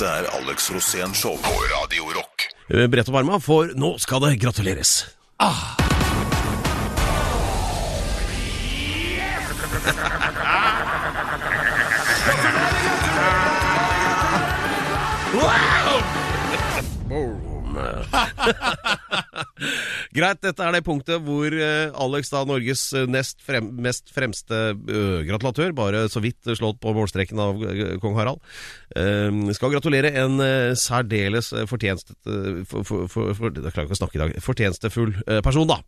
Dette 0.00 0.16
er 0.16 0.30
Alex 0.32 0.70
Rosén 0.72 1.12
Show 1.12 1.34
på 1.44 1.50
Radio 1.74 2.06
Rock. 2.14 2.46
Eh, 2.72 2.86
Brett 2.88 3.10
opp 3.12 3.18
arma, 3.20 3.36
for 3.36 3.68
nå 3.76 3.98
skal 4.00 4.24
det 4.24 4.40
gratuleres. 4.40 5.12
Boom. 15.34 15.79
Greit, 20.16 20.40
dette 20.42 20.64
er 20.64 20.74
det 20.74 20.82
punktet 20.86 21.22
hvor 21.24 21.54
eh, 21.54 21.92
Alex, 22.04 22.30
da 22.32 22.42
Norges 22.48 22.82
eh, 22.96 23.06
nest 23.10 23.40
frem, 23.44 23.70
mest 23.82 24.10
fremste 24.14 24.60
eh, 24.72 25.20
gratulatør, 25.28 25.74
bare 25.76 26.06
så 26.12 26.22
vidt 26.24 26.50
slått 26.58 26.80
på 26.82 26.94
målstreken 26.96 27.42
av 27.42 27.64
kong 28.02 28.16
Harald, 28.18 28.40
skal 29.54 29.70
gratulere 29.70 30.10
en 30.18 30.40
særdeles 30.78 31.52
fortjenstet, 31.70 32.16
eh, 32.26 32.62
for, 32.68 33.06
for, 33.06 33.34
for. 33.38 33.60
Fortjenestefull 34.40 35.14
person, 35.44 35.68
da. 35.70 35.78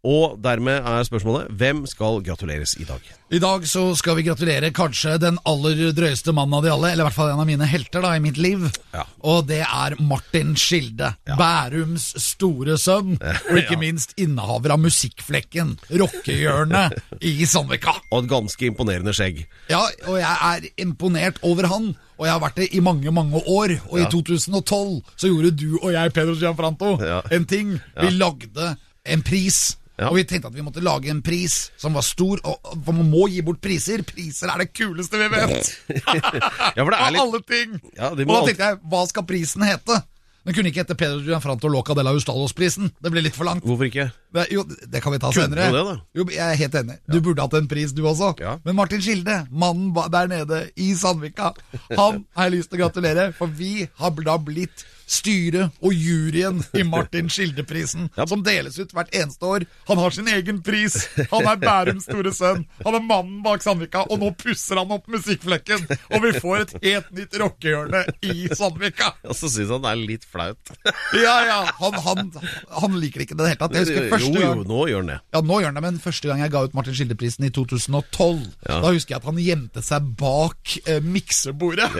Og 0.00 0.38
dermed 0.40 0.80
er 0.88 1.02
spørsmålet 1.04 1.50
hvem 1.60 1.82
skal 1.86 2.22
gratuleres 2.24 2.72
i 2.80 2.86
dag? 2.88 3.02
I 3.30 3.38
dag 3.42 3.66
så 3.68 3.82
skal 3.98 4.16
vi 4.16 4.22
gratulere 4.24 4.70
kanskje 4.72 5.18
den 5.20 5.36
aller 5.46 5.90
drøyeste 5.92 6.32
mannen 6.32 6.56
av 6.56 6.64
de 6.64 6.70
alle, 6.72 6.92
eller 6.94 7.04
i 7.04 7.06
hvert 7.10 7.16
fall 7.18 7.28
en 7.34 7.42
av 7.42 7.46
mine 7.46 7.66
helter 7.68 8.00
da 8.00 8.14
i 8.16 8.22
mitt 8.24 8.38
liv. 8.40 8.64
Ja. 8.96 9.04
Og 9.28 9.44
det 9.50 9.60
er 9.66 9.98
Martin 10.00 10.54
Skilde. 10.56 11.12
Bærums 11.36 12.06
store 12.24 12.78
sønn, 12.80 13.18
og 13.50 13.58
ikke 13.60 13.76
minst 13.82 14.16
innehaver 14.16 14.72
av 14.72 14.80
Musikkflekken, 14.80 15.74
rockehjørnet 16.00 16.96
i 17.20 17.34
Sandvika. 17.46 17.92
Og 18.10 18.24
et 18.24 18.30
ganske 18.32 18.70
imponerende 18.70 19.12
skjegg. 19.16 19.42
Ja, 19.68 19.82
og 20.08 20.16
jeg 20.20 20.36
er 20.48 20.68
imponert 20.80 21.42
over 21.46 21.68
han. 21.70 21.90
Og 22.20 22.26
jeg 22.26 22.34
har 22.34 22.40
vært 22.42 22.58
det 22.60 22.70
i 22.76 22.80
mange, 22.84 23.12
mange 23.16 23.40
år. 23.48 23.76
Og 23.90 23.98
Ja. 24.00 24.06
i 24.06 24.10
2012 24.12 25.02
så 25.16 25.28
gjorde 25.28 25.52
du 25.56 25.78
og 25.82 25.92
jeg, 25.92 26.12
Pedro 26.12 26.34
Gianfranto, 26.40 26.96
Ja. 27.04 27.20
en 27.32 27.44
ting. 27.44 27.78
Vi 28.00 28.10
lagde 28.16 28.76
en 29.06 29.22
pris. 29.22 29.76
Ja. 30.00 30.08
Og 30.08 30.16
vi 30.16 30.22
tenkte 30.24 30.48
at 30.48 30.54
vi 30.56 30.62
måtte 30.64 30.80
lage 30.80 31.10
en 31.12 31.20
pris 31.22 31.58
som 31.76 31.92
var 31.92 32.02
stor, 32.06 32.40
og, 32.48 32.56
og- 32.64 32.86
man 32.88 33.10
må 33.10 33.26
gi 33.28 33.42
bort 33.44 33.60
priser. 33.60 34.00
Priser 34.08 34.48
er 34.48 34.62
det 34.64 34.70
kuleste 34.72 35.20
vi 35.20 35.26
vet! 35.34 35.74
Ja, 36.76 36.84
for 36.86 36.90
det 36.94 37.00
er 37.02 37.12
litt 37.12 37.20
alle 37.20 37.40
ting! 37.44 37.76
Ja, 37.98 38.08
og 38.14 38.18
da 38.22 38.40
tenkte 38.46 38.70
jeg, 38.70 38.80
hva 38.92 39.02
skal 39.10 39.26
prisen 39.28 39.66
hete? 39.66 39.98
Den 40.46 40.56
kunne 40.56 40.70
ikke 40.72 40.80
hete 40.86 40.96
Pedro 40.96 41.20
Gianfranto 41.26 41.68
Loca 41.68 41.92
de 41.98 42.00
la 42.06 42.14
Ustalos-prisen. 42.16 42.88
Det 42.96 43.12
ble 43.12 43.20
litt 43.26 43.36
for 43.36 43.44
langt. 43.44 43.60
Hvorfor 43.66 43.90
ikke? 43.90 44.06
Det, 44.32 44.44
jo, 44.54 44.62
det 44.64 45.00
kan 45.02 45.12
vi 45.12 45.18
ta 45.18 45.32
Kunne 45.32 45.48
senere. 45.48 45.72
det, 45.74 45.82
da? 45.88 45.94
Jo, 46.14 46.24
jeg 46.30 46.44
er 46.44 46.60
helt 46.60 46.74
enig. 46.82 46.98
Du 47.10 47.18
burde 47.20 47.42
hatt 47.42 47.56
en 47.58 47.66
pris, 47.70 47.90
du 47.96 48.04
også. 48.06 48.32
Ja. 48.38 48.58
Men 48.64 48.76
Martin 48.78 49.02
Skilde, 49.02 49.40
mannen 49.50 49.90
der 50.14 50.30
nede 50.30 50.60
i 50.78 50.92
Sandvika, 50.94 51.50
han 51.90 52.24
har 52.36 52.46
jeg 52.50 52.58
lyst 52.60 52.70
til 52.70 52.78
å 52.78 52.84
gratulere, 52.84 53.32
for 53.34 53.50
vi 53.50 53.88
har 53.98 54.14
da 54.22 54.38
blitt 54.38 54.86
styret 55.10 55.72
og 55.82 55.90
juryen 55.90 56.60
i 56.78 56.84
Martin 56.86 57.26
Skilde-prisen, 57.26 58.04
Ja. 58.14 58.26
som 58.30 58.44
deles 58.46 58.76
ut 58.78 58.92
hvert 58.94 59.10
eneste 59.10 59.42
år. 59.42 59.64
Han 59.88 59.98
har 59.98 60.10
sin 60.14 60.28
egen 60.30 60.60
pris. 60.62 61.08
Han 61.32 61.48
er 61.50 61.56
Bærums 61.58 62.04
store 62.06 62.30
sønn. 62.30 62.62
Han 62.84 62.94
er 62.94 63.02
mannen 63.02 63.40
bak 63.42 63.64
Sandvika, 63.64 64.04
og 64.06 64.20
nå 64.22 64.28
pusser 64.38 64.78
han 64.78 64.94
opp 64.94 65.08
musikkflekken, 65.10 65.82
og 66.14 66.22
vi 66.22 66.30
får 66.38 66.62
et 66.62 66.76
helt 66.84 67.10
nytt 67.18 67.34
rockehjørne 67.42 68.04
i 68.22 68.46
Sandvika. 68.54 69.10
Og 69.26 69.34
så 69.34 69.50
syns 69.50 69.72
han 69.74 69.82
det 69.82 69.90
er 69.96 70.04
litt 70.12 70.28
flaut. 70.30 70.70
Ja, 71.18 71.34
ja, 71.48 71.58
han, 71.80 71.98
han, 72.06 72.30
han 72.78 72.94
liker 73.02 73.18
det 73.24 73.26
ikke 73.26 73.34
i 73.34 73.42
det 73.42 73.50
hele 73.50 73.60
tatt. 73.64 73.74
Jeg 73.80 73.88
husker 73.90 74.08
første 74.20 74.42
Jo, 74.44 74.52
jo, 74.54 74.64
nå 74.68 74.80
gjør 74.90 75.00
han 75.02 75.10
det. 75.12 75.18
ja, 75.34 75.40
nå 75.50 75.58
gjør 75.60 75.70
han 75.70 75.78
det, 75.80 75.84
men 75.88 75.98
første 76.04 76.28
gang 76.30 76.40
jeg 76.44 76.52
ga 76.54 76.62
ut 76.68 76.74
Martin 76.78 76.94
Skilde-prisen 76.98 77.46
i 77.48 77.50
2012, 77.56 78.44
Ja. 78.68 78.80
da 78.84 78.92
husker 78.92 79.14
jeg 79.16 79.20
at 79.22 79.28
han 79.30 79.40
gjemte 79.44 79.82
seg 79.82 80.12
bak 80.20 80.76
eh, 80.86 81.00
miksebordet. 81.02 81.90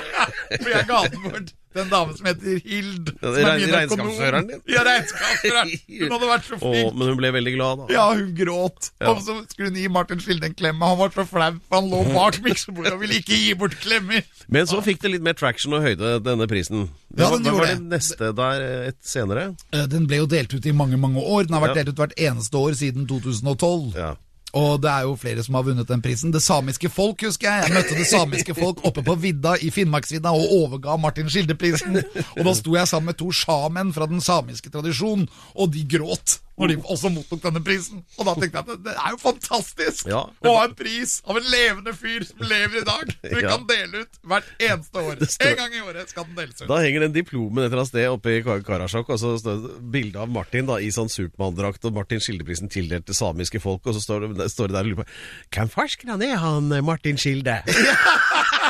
For 0.60 0.70
jeg 0.74 0.86
ga 0.90 1.00
den 1.12 1.24
bort 1.28 1.54
til 1.70 1.80
en 1.84 1.90
dame 1.92 2.14
som 2.18 2.26
heter 2.26 2.56
Hild. 2.66 3.10
Ja, 3.14 3.20
som 3.20 3.36
er 3.38 3.48
regn- 3.50 3.72
regnskapsføreren 3.76 4.48
din? 4.50 4.62
Ja, 4.72 4.82
regnskapsføreren. 4.86 5.70
Hun 6.00 6.14
hadde 6.16 6.30
vært 6.32 6.46
så 6.48 6.58
flink. 6.58 6.86
Åh, 6.90 6.94
men 6.98 7.10
hun 7.12 7.18
ble 7.20 7.30
veldig 7.36 7.52
glad, 7.56 7.82
da. 7.82 7.86
Ja, 7.94 8.06
hun 8.18 8.32
gråt. 8.38 8.90
Ja. 9.00 9.10
Og 9.12 9.20
så 9.26 9.36
skulle 9.52 9.70
hun 9.70 9.78
gi 9.78 9.88
Martin 9.92 10.20
Skilde 10.24 10.48
en 10.50 10.56
klem, 10.58 10.82
og 10.82 10.88
han 10.92 10.98
var 11.04 11.12
så 11.14 11.24
flau, 11.30 11.50
for 11.68 11.80
han 11.80 11.90
lå 11.92 12.00
bak 12.14 12.40
miksebordet 12.46 12.92
og 12.96 13.02
ville 13.04 13.20
ikke 13.22 13.38
gi 13.38 13.54
bort 13.60 13.76
klemmer. 13.82 14.24
Men 14.50 14.66
så 14.70 14.80
fikk 14.82 15.02
det 15.04 15.12
litt 15.14 15.22
mer 15.26 15.38
traction 15.38 15.74
og 15.78 15.84
høyde, 15.86 16.16
denne 16.26 16.48
prisen. 16.50 16.88
Ja, 17.14 17.28
Hva 17.30 17.36
den 17.38 17.46
hva 17.50 17.54
var 17.58 17.66
det 17.70 17.76
det. 17.78 17.86
neste 17.92 18.32
der 18.38 18.64
eh, 18.66 18.88
et 18.90 18.98
senere? 19.06 19.48
Eh, 19.74 19.86
Den 19.90 20.06
ble 20.10 20.22
jo 20.22 20.26
delt 20.30 20.52
ut 20.54 20.66
i 20.66 20.72
mange, 20.74 20.98
mange 20.98 21.22
år. 21.22 21.46
Den 21.46 21.54
har 21.58 21.64
vært 21.68 21.76
Ja. 21.76 21.82
delt 21.84 21.94
ut 21.94 22.02
hvert 22.04 22.18
eneste 22.18 22.58
år 22.58 22.74
siden 22.78 23.06
2012. 23.10 23.94
Ja. 23.98 24.12
Og 24.56 24.80
det 24.82 24.90
er 24.90 25.06
jo 25.06 25.14
flere 25.20 25.44
som 25.46 25.54
har 25.58 25.66
vunnet 25.66 25.88
den 25.88 26.02
prisen. 26.02 26.32
Det 26.34 26.42
samiske 26.42 26.90
folk, 26.90 27.22
husker 27.26 27.46
jeg. 27.46 27.68
Jeg 27.68 27.76
møtte 27.76 27.98
det 27.98 28.08
samiske 28.10 28.56
folk 28.58 28.82
oppe 28.88 29.04
på 29.06 29.14
vidda 29.22 29.54
i 29.62 29.70
Finnmarksvidda 29.74 30.32
og 30.34 30.54
overga 30.56 30.96
Martin 30.98 31.30
Skilde-prisen. 31.30 32.00
Og 32.36 32.42
da 32.48 32.54
sto 32.58 32.74
jeg 32.74 32.90
sammen 32.90 33.12
med 33.12 33.20
to 33.20 33.30
sjamen 33.34 33.94
fra 33.94 34.10
den 34.10 34.22
samiske 34.24 34.72
tradisjonen, 34.72 35.28
og 35.54 35.70
de 35.74 35.86
gråt 35.86 36.40
når 36.60 36.74
de 36.74 36.76
også 36.92 37.08
mottok 37.14 37.40
denne 37.46 37.62
prisen. 37.64 38.02
Og 38.18 38.26
da 38.28 38.34
tenkte 38.36 38.60
jeg 38.60 38.66
at 38.76 38.82
det, 38.84 38.94
er 39.00 39.14
jo 39.14 39.20
fantastisk 39.22 40.06
Ja. 40.10 40.22
å 40.44 40.52
ha 40.58 40.64
en 40.68 40.74
pris 40.76 41.16
av 41.24 41.38
en 41.40 41.46
levende 41.48 41.94
fyr 41.96 42.26
som 42.28 42.44
lever 42.44 42.82
i 42.82 42.84
dag, 42.84 43.14
som 43.16 43.36
vi 43.38 43.42
Ja. 43.46 43.54
kan 43.56 43.66
dele 43.70 44.02
ut 44.04 44.20
hvert 44.28 44.50
eneste 44.60 45.00
år. 45.00 45.22
En 45.48 45.56
gang 45.56 45.74
i 45.78 45.80
året 45.86 46.12
skal 46.12 46.28
den 46.28 46.36
deles 46.36 46.60
ut. 46.60 46.68
Da 46.68 46.80
henger 46.84 47.06
den 47.06 47.14
diplomen 47.16 47.64
et 47.64 47.70
eller 47.70 47.82
annet 47.82 47.92
sted 47.94 48.08
oppe 48.12 48.36
i 48.36 48.42
Karasjok, 48.44 49.08
og 49.14 49.18
så 49.22 49.32
står 49.40 49.62
det 49.64 49.74
bilde 49.94 50.20
av 50.20 50.28
Martin 50.28 50.68
da, 50.68 50.76
i 50.84 50.90
sånn 50.94 51.08
Supermann-drakt, 51.10 51.84
og 51.88 51.96
Martin 51.96 52.20
Skildeprisen 52.20 52.68
tildelt 52.72 53.06
til 53.08 53.16
samiske 53.16 53.60
folk, 53.64 53.86
og 53.88 53.96
så 53.96 54.04
står 54.04 54.28
det, 54.36 54.50
står 54.52 54.68
det 54.68 54.76
der 54.76 54.84
og 54.84 54.92
lurer 54.92 55.02
på 55.02 55.08
Hvem 55.56 55.72
forskeren 55.72 56.22
er 56.28 56.36
han 56.44 56.68
Martin 56.84 57.16
Skilde? 57.20 57.62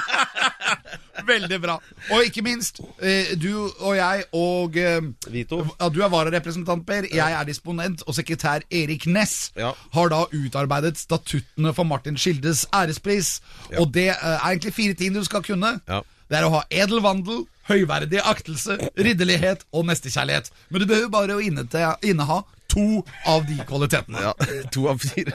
Veldig 1.30 1.58
bra. 1.62 1.74
Og 2.14 2.24
ikke 2.24 2.42
minst, 2.44 2.80
eh, 3.02 3.34
du 3.40 3.50
og 3.84 3.92
jeg 3.98 4.24
og 4.36 4.76
eh, 4.80 5.00
Vito? 5.32 5.60
Ja, 5.80 5.88
Du 5.92 6.00
er 6.02 6.08
vararepresentant, 6.12 6.86
Per. 6.88 7.08
Jeg 7.12 7.36
er 7.36 7.44
disponent, 7.48 8.02
og 8.06 8.16
sekretær 8.16 8.64
Erik 8.70 9.06
Ness 9.06 9.50
Ja. 9.58 9.72
har 9.92 10.08
da 10.12 10.22
utarbeidet 10.32 10.96
statuttene 10.98 11.74
for 11.76 11.84
Martin 11.84 12.16
Skildes 12.16 12.66
ærespris. 12.74 13.40
Og 13.78 13.92
det 13.94 14.08
eh, 14.14 14.24
er 14.24 14.38
egentlig 14.52 14.74
fire 14.74 14.94
ting 14.94 15.14
du 15.14 15.22
skal 15.24 15.42
kunne. 15.46 15.76
Ja. 15.88 16.00
Det 16.30 16.38
er 16.38 16.46
å 16.46 16.52
ha 16.54 16.62
edel 16.70 17.02
vandel, 17.02 17.44
høyverdig 17.68 18.20
aktelse, 18.22 18.76
ridderlighet 18.98 19.64
og 19.74 19.86
nestekjærlighet. 19.90 20.50
Men 20.70 20.80
du 20.82 20.86
behøver 20.86 21.10
bare 21.10 21.36
å 21.36 21.42
inneha 21.42 22.42
to 22.70 22.84
av 23.28 23.44
de 23.48 23.56
kvalitetene. 23.68 24.22
Ja, 24.22 24.32
to 24.72 24.86
av 24.92 25.00
fire. 25.02 25.34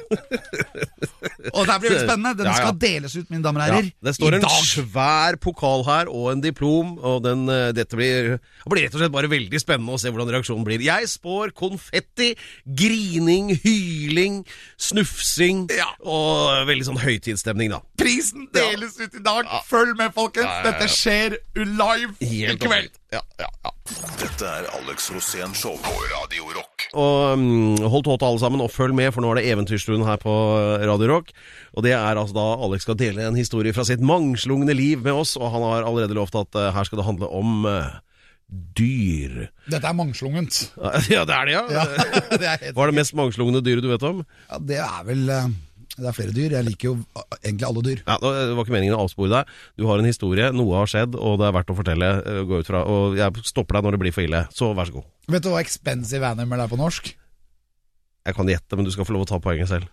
Og 1.54 1.66
det 1.68 1.76
blir 1.82 1.92
veldig 1.92 2.04
spennende. 2.06 2.34
Den 2.40 2.48
Ja, 2.48 2.54
ja. 2.54 2.62
skal 2.62 2.78
deles 2.82 3.16
ut, 3.20 3.30
mine 3.32 3.44
damer 3.46 3.62
og 3.66 3.68
herrer, 3.76 3.90
det 4.08 4.14
står 4.18 4.38
en 4.40 4.48
svær 4.66 5.38
pokal 5.44 5.84
her 5.88 6.10
og 6.12 6.32
en 6.32 6.42
diplom, 6.44 6.96
og 7.00 7.22
den, 7.26 7.46
eh, 7.52 7.72
dette 7.76 7.98
blir, 8.00 8.36
det 8.40 8.72
blir 8.72 8.86
rett 8.88 8.96
og 8.96 9.04
slett 9.04 9.14
bare 9.16 9.30
veldig 9.32 9.62
spennende 9.62 9.96
å 9.96 10.00
se 10.02 10.12
hvordan 10.14 10.32
reaksjonen 10.36 10.66
blir. 10.68 10.84
Jeg 10.86 11.10
spår 11.12 11.54
konfetti, 11.58 12.32
grining, 12.66 13.54
hyling, 13.64 14.42
snufsing 14.78 15.66
og 16.06 16.66
veldig 16.70 16.88
sånn 16.90 17.02
høytidsstemning, 17.04 17.72
da. 17.76 17.82
Prisen 17.96 18.48
deles 18.54 18.98
ut 19.00 19.16
i 19.16 19.24
dag. 19.24 19.48
Følg 19.68 19.96
med, 19.98 20.12
folkens. 20.16 20.48
Ja, 20.48 20.60
ja, 20.60 20.64
ja. 20.64 20.72
Dette 20.72 20.88
skjer 20.92 21.38
live 21.56 22.14
i 22.20 22.58
kveld. 22.60 22.92
Ja, 23.14 23.22
ja, 23.40 23.50
ja. 23.64 23.74
Dette 24.20 24.48
er 24.50 24.68
Alex 24.76 25.10
Rosén 25.14 25.54
Show 25.56 25.78
på 25.84 25.94
Radio 26.12 26.50
Rock. 26.56 26.88
Og 26.98 27.36
um, 27.40 27.76
hold 27.92 28.06
tåta, 28.08 28.28
alle 28.28 28.42
sammen, 28.42 28.64
og 28.64 28.74
følg 28.74 28.96
med, 28.98 29.12
for 29.16 29.24
nå 29.24 29.32
er 29.32 29.40
det 29.40 29.52
Eventyrstuen 29.54 30.04
her 30.08 30.20
på 30.22 30.34
Radio 30.84 31.12
Rock. 31.14 31.32
Og 31.76 31.86
det 31.86 31.94
er 31.96 32.20
altså 32.20 32.36
da 32.36 32.48
Alex 32.68 32.88
skal 32.88 33.00
dele 33.00 33.28
en 33.28 33.40
historie 33.40 33.76
fra 33.76 33.86
sitt 33.88 34.04
mangslungne 34.04 34.76
liv 34.76 35.04
med 35.06 35.16
oss, 35.16 35.36
og 35.40 35.54
han 35.54 35.64
har 35.64 35.88
allerede 35.88 36.18
lovt 36.18 36.36
at 36.40 36.60
uh, 36.60 36.72
her 36.76 36.88
skal 36.88 37.00
det 37.00 37.08
handle 37.08 37.32
om 37.32 37.64
uh, 37.70 37.96
dyr. 38.78 39.48
Dette 39.72 39.88
er 39.88 39.96
mangslungent. 39.98 40.66
Ja, 41.14 41.24
det 41.28 41.36
er 41.36 41.48
det, 41.48 41.56
ja. 41.56 41.64
Ja, 41.72 41.86
det 42.42 42.50
er 42.50 42.74
Hva 42.76 42.86
er 42.86 42.92
det 42.92 43.00
mest 43.00 43.16
mangslungne 43.18 43.62
dyret 43.66 43.86
du 43.86 43.90
vet 43.92 44.06
om? 44.06 44.24
Ja, 44.50 44.60
det 44.62 44.82
er 44.84 45.08
vel 45.08 45.30
eh, 45.32 45.48
Det 45.96 46.08
er 46.10 46.16
flere 46.18 46.34
dyr. 46.36 46.52
Jeg 46.58 46.66
liker 46.68 46.90
jo 46.90 46.94
eh, 47.16 47.38
egentlig 47.46 47.68
alle 47.70 47.84
dyr. 47.86 48.02
Ja, 48.06 48.18
Det 48.20 48.56
var 48.58 48.66
ikke 48.66 48.76
meningen 48.76 48.98
å 48.98 49.04
avspore 49.06 49.32
deg. 49.32 49.52
Du 49.80 49.86
har 49.88 50.02
en 50.02 50.10
historie, 50.10 50.50
noe 50.52 50.76
har 50.82 50.90
skjedd, 50.92 51.16
og 51.16 51.38
det 51.40 51.48
er 51.48 51.54
verdt 51.56 51.72
å 51.72 51.78
fortelle. 51.78 52.10
eh, 52.26 52.42
Gå 52.50 52.60
ut 52.64 52.68
fra, 52.72 52.82
og 52.84 53.16
jeg 53.20 53.46
stopper 53.48 53.80
deg 53.80 53.88
når 53.88 53.96
det 53.98 54.02
blir 54.04 54.16
for 54.16 54.28
ille. 54.28 54.44
Så 54.56 54.74
vær 54.76 54.90
så 54.92 54.98
god. 55.00 55.08
Vet 55.32 55.46
du 55.46 55.50
hva 55.54 55.62
expensive 55.64 56.28
animal 56.36 56.66
er 56.66 56.72
på 56.72 56.80
norsk? 56.80 57.14
Jeg 58.26 58.34
kan 58.36 58.48
gjette, 58.50 58.76
men 58.76 58.86
du 58.88 58.92
skal 58.92 59.06
få 59.06 59.14
lov 59.14 59.24
å 59.28 59.30
ta 59.30 59.38
poenget 59.40 59.70
selv. 59.70 59.88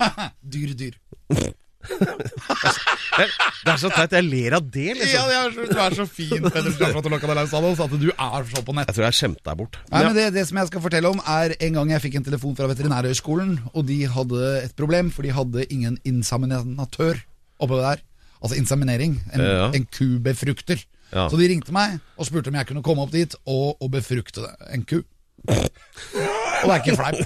Dyr, 0.42 0.74
dyr. 0.76 0.96
Det 1.86 3.72
er 3.72 3.78
så 3.80 3.90
teit. 3.94 4.12
Jeg 4.16 4.26
ler 4.26 4.56
av 4.58 4.66
det, 4.72 4.86
Ja, 4.90 4.94
liksom. 4.94 5.28
det 5.30 5.36
er 5.36 5.50
så, 5.54 5.66
du 5.72 5.80
er 5.86 5.96
så 5.96 6.06
fin, 6.08 6.42
Peder 6.44 6.74
Stafratolakadalaus, 6.74 7.54
at 7.54 7.94
du 8.00 8.08
er 8.12 8.48
så 8.50 8.62
på 8.66 8.74
nett. 8.76 8.90
Jeg 8.90 8.96
tror 8.98 9.06
jeg 9.08 9.18
skjemte 9.20 9.44
deg 9.46 9.58
bort. 9.60 9.78
Nei, 9.92 10.02
men 10.06 10.14
det, 10.18 10.26
det 10.36 10.44
som 10.48 10.60
jeg 10.60 10.70
skal 10.70 10.84
fortelle 10.84 11.10
om 11.14 11.22
er 11.24 11.54
En 11.66 11.78
gang 11.78 11.90
jeg 11.94 12.04
fikk 12.06 12.18
en 12.20 12.26
telefon 12.28 12.56
fra 12.58 12.68
Veterinærhøgskolen, 12.70 13.56
og 13.72 13.86
de 13.88 13.98
hadde 14.12 14.42
et 14.64 14.74
problem, 14.78 15.10
for 15.14 15.26
de 15.26 15.32
hadde 15.36 15.66
ingen 15.72 15.98
inseminatør 16.08 17.22
oppe 17.62 17.80
der. 17.80 18.02
Altså 18.42 18.58
inseminering. 18.60 19.16
En, 19.32 19.40
Ja. 19.46 19.70
en 19.74 19.86
kubefrukter. 19.88 20.82
Ja. 21.12 21.28
Så 21.30 21.38
de 21.38 21.46
ringte 21.48 21.72
meg 21.72 22.00
og 22.18 22.26
spurte 22.26 22.50
om 22.50 22.56
jeg 22.58 22.66
kunne 22.68 22.82
komme 22.84 23.02
opp 23.06 23.12
dit 23.14 23.34
og, 23.46 23.76
og 23.80 23.90
befrukte 23.94 24.42
en 24.74 24.82
ku. 24.84 24.98
Og 25.46 26.66
det 26.66 26.72
er 26.74 26.80
ikke 26.82 26.96
fleip. 26.98 27.20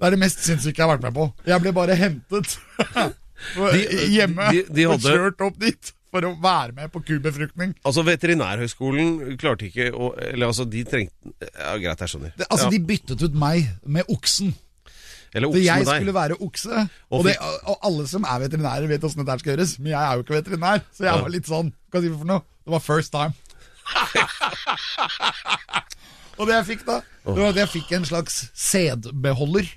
Det 0.00 0.06
er 0.06 0.14
det 0.14 0.20
mest 0.22 0.38
sinnssyke 0.46 0.78
jeg 0.80 0.86
har 0.86 0.94
vært 0.96 1.02
med 1.04 1.12
på. 1.16 1.26
Jeg 1.50 1.60
ble 1.60 1.72
bare 1.76 1.96
hentet 1.98 2.54
hjemme 4.10 4.50
de- 4.52 4.66
de 4.74 4.86
og 4.90 4.98
kjørt 5.00 5.40
opp 5.46 5.56
dit 5.58 5.92
for 6.10 6.20
å 6.26 6.32
være 6.42 6.72
med 6.74 6.90
på 6.92 6.98
kubefruktning. 7.06 7.74
Altså, 7.86 8.02
Veterinærhøgskolen 8.04 9.36
klarte 9.38 9.62
ikke 9.68 9.92
å 9.94 10.10
Eller 10.18 10.46
altså, 10.50 10.66
de 10.68 10.82
trengte 10.84 11.12
Ja, 11.54 11.76
greit, 11.78 12.00
jeg 12.02 12.08
skjønner. 12.10 12.32
Det, 12.36 12.46
altså, 12.50 12.64
ja. 12.66 12.70
De 12.74 12.78
byttet 12.80 13.22
ut 13.22 13.34
meg 13.38 13.68
med 13.86 14.04
oksen. 14.10 14.50
Eller 15.32 15.46
oksen 15.52 15.62
jeg 15.62 15.78
med 15.78 15.86
deg. 15.86 16.00
skulle 16.02 16.14
være 16.16 16.36
okse. 16.42 16.88
Og 17.14 17.22
det, 17.24 17.36
og 17.40 17.78
alle 17.86 18.06
som 18.10 18.24
er 18.26 18.40
veterinærer, 18.48 18.88
vet 18.90 19.00
åssen 19.06 19.22
dette 19.24 19.38
skal 19.44 19.54
gjøres. 19.56 19.76
Men 19.78 19.92
jeg 19.92 20.02
er 20.02 20.14
jo 20.18 20.22
ikke 20.24 20.40
veterinær, 20.42 20.82
så 20.90 21.04
jeg 21.06 21.14
Ja. 21.14 21.20
var 21.22 21.30
litt 21.30 21.46
sånn 21.46 21.70
Hva 21.92 22.00
sier 22.02 22.10
vi 22.10 22.18
for 22.18 22.26
noe? 22.26 22.42
Det 22.66 22.72
var 22.74 22.80
first 22.80 23.12
time. 23.12 23.32
og 26.38 26.46
det 26.48 26.54
jeg 26.56 26.66
fikk, 26.70 26.84
da, 26.86 27.00
det 27.26 27.36
var 27.38 27.50
at 27.52 27.58
jeg 27.62 27.70
fikk 27.74 27.92
en 27.96 28.06
slags 28.08 28.40
sædbeholder. 28.54 29.68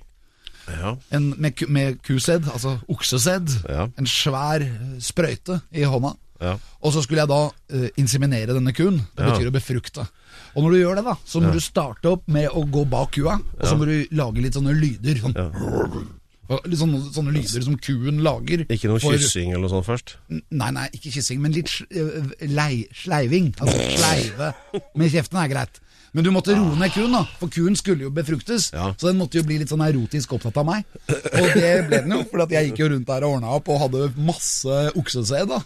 Ja. 0.71 0.93
En, 1.11 1.33
med, 1.37 1.59
med 1.67 1.97
kusedd, 2.07 2.45
altså 2.53 2.77
oksesedd, 2.87 3.49
Ja. 3.69 3.87
En 3.99 4.07
svær 4.07 4.63
eh, 4.63 4.93
sprøyte 5.03 5.61
i 5.75 5.83
hånda. 5.83 6.13
Ja. 6.43 6.57
Og 6.83 6.91
så 6.91 6.99
skulle 7.03 7.21
jeg 7.23 7.29
da 7.31 7.37
uh, 7.47 7.83
inseminere 8.01 8.51
denne 8.55 8.73
kuen. 8.75 8.97
Det 9.15 9.23
betyr 9.29 9.47
å 9.47 9.53
befrukte. 9.55 10.03
Og 10.57 10.65
når 10.65 10.73
du 10.73 10.77
gjør 10.81 10.97
det, 10.99 11.03
da, 11.05 11.13
så 11.23 11.39
må 11.39 11.53
du 11.55 11.59
starte 11.63 12.09
opp 12.11 12.25
med 12.27 12.49
å 12.51 12.65
gå 12.67 12.83
bak 12.91 13.13
kua, 13.15 13.37
og 13.39 13.63
så 13.63 13.77
må 13.79 13.87
du 13.87 13.93
lage 14.11 14.43
litt 14.43 14.57
sånne 14.57 14.73
lyder. 14.75 15.21
Sånn, 15.23 15.37
Litt 16.67 16.77
sånne, 16.77 16.99
sånne 17.15 17.31
lyder 17.33 17.63
som 17.65 17.77
kuen 17.79 18.19
lager. 18.25 18.65
Ikke 18.67 18.89
noe 18.91 18.99
for- 19.01 19.15
kyssing 19.15 19.53
eller 19.53 19.63
noe 19.63 19.71
sånt 19.71 19.87
først? 19.87 20.17
Nei, 20.51 20.67
nei, 20.75 20.89
ikke 20.93 21.13
kyssing, 21.15 21.39
men 21.41 21.55
litt 21.55 21.71
øh, 21.95 22.33
lei, 22.51 22.83
sleiving. 22.93 23.53
Altså 23.63 23.77
sleive 23.95 24.51
med 24.99 25.13
kjeften 25.15 25.39
er 25.39 25.47
greit. 25.53 25.79
Men 26.13 26.23
du 26.23 26.29
måtte 26.29 26.53
roe 26.53 26.75
ned 26.77 26.91
kuen, 26.93 27.11
da, 27.15 27.23
for 27.39 27.49
kuen 27.49 27.75
skulle 27.75 28.05
jo 28.05 28.11
befruktes. 28.13 28.67
Ja. 28.73 28.91
Så 28.97 29.09
den 29.09 29.17
måtte 29.17 29.39
jo 29.39 29.45
bli 29.47 29.57
litt 29.57 29.71
sånn 29.71 29.81
erotisk 29.81 30.35
opptatt 30.37 30.59
av 30.61 30.67
meg. 30.67 30.83
Og 31.09 31.47
det 31.57 31.71
ble 31.87 32.03
den 32.05 32.13
jo, 32.13 32.19
for 32.29 32.45
jeg 32.53 32.69
gikk 32.69 32.83
jo 32.83 32.89
rundt 32.93 33.07
der 33.09 33.25
og 33.25 33.39
ordna 33.39 33.55
opp 33.57 33.71
og 33.73 33.81
hadde 33.87 34.11
masse 34.21 34.83
oksesæd. 34.93 35.49
da. 35.49 35.63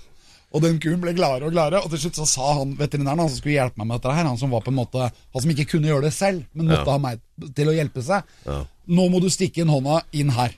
Og 0.56 0.64
den 0.64 0.78
kuen 0.80 1.02
ble 1.04 1.12
gladere 1.18 1.50
og 1.50 1.52
gladere, 1.52 1.82
og 1.84 1.92
til 1.92 2.06
slutt 2.06 2.22
så 2.22 2.26
sa 2.32 2.54
han 2.62 2.78
veterinæren 2.80 3.20
han 3.20 3.30
som 3.30 3.42
skulle 3.42 3.58
hjelpe 3.58 3.82
meg 3.82 3.90
med 3.90 4.00
dette 4.00 4.16
her, 4.16 4.30
han 4.30 4.40
som 4.40 4.54
var 4.56 4.64
på 4.64 4.72
en 4.72 4.80
måte, 4.80 5.10
han 5.12 5.44
som 5.44 5.52
ikke 5.52 5.68
kunne 5.74 5.92
gjøre 5.92 6.08
det 6.08 6.14
selv, 6.16 6.46
men 6.54 6.70
måtte 6.72 6.86
Ja. 6.88 6.96
ha 6.96 6.98
meg 7.04 7.20
til 7.60 7.68
å 7.68 7.76
hjelpe 7.76 8.04
seg, 8.04 8.24
Ja. 8.48 8.62
nå 8.88 9.10
må 9.12 9.20
du 9.20 9.28
stikke 9.30 9.62
inn 9.66 9.68
hånda 9.68 10.02
inn 10.14 10.30
her. 10.30 10.56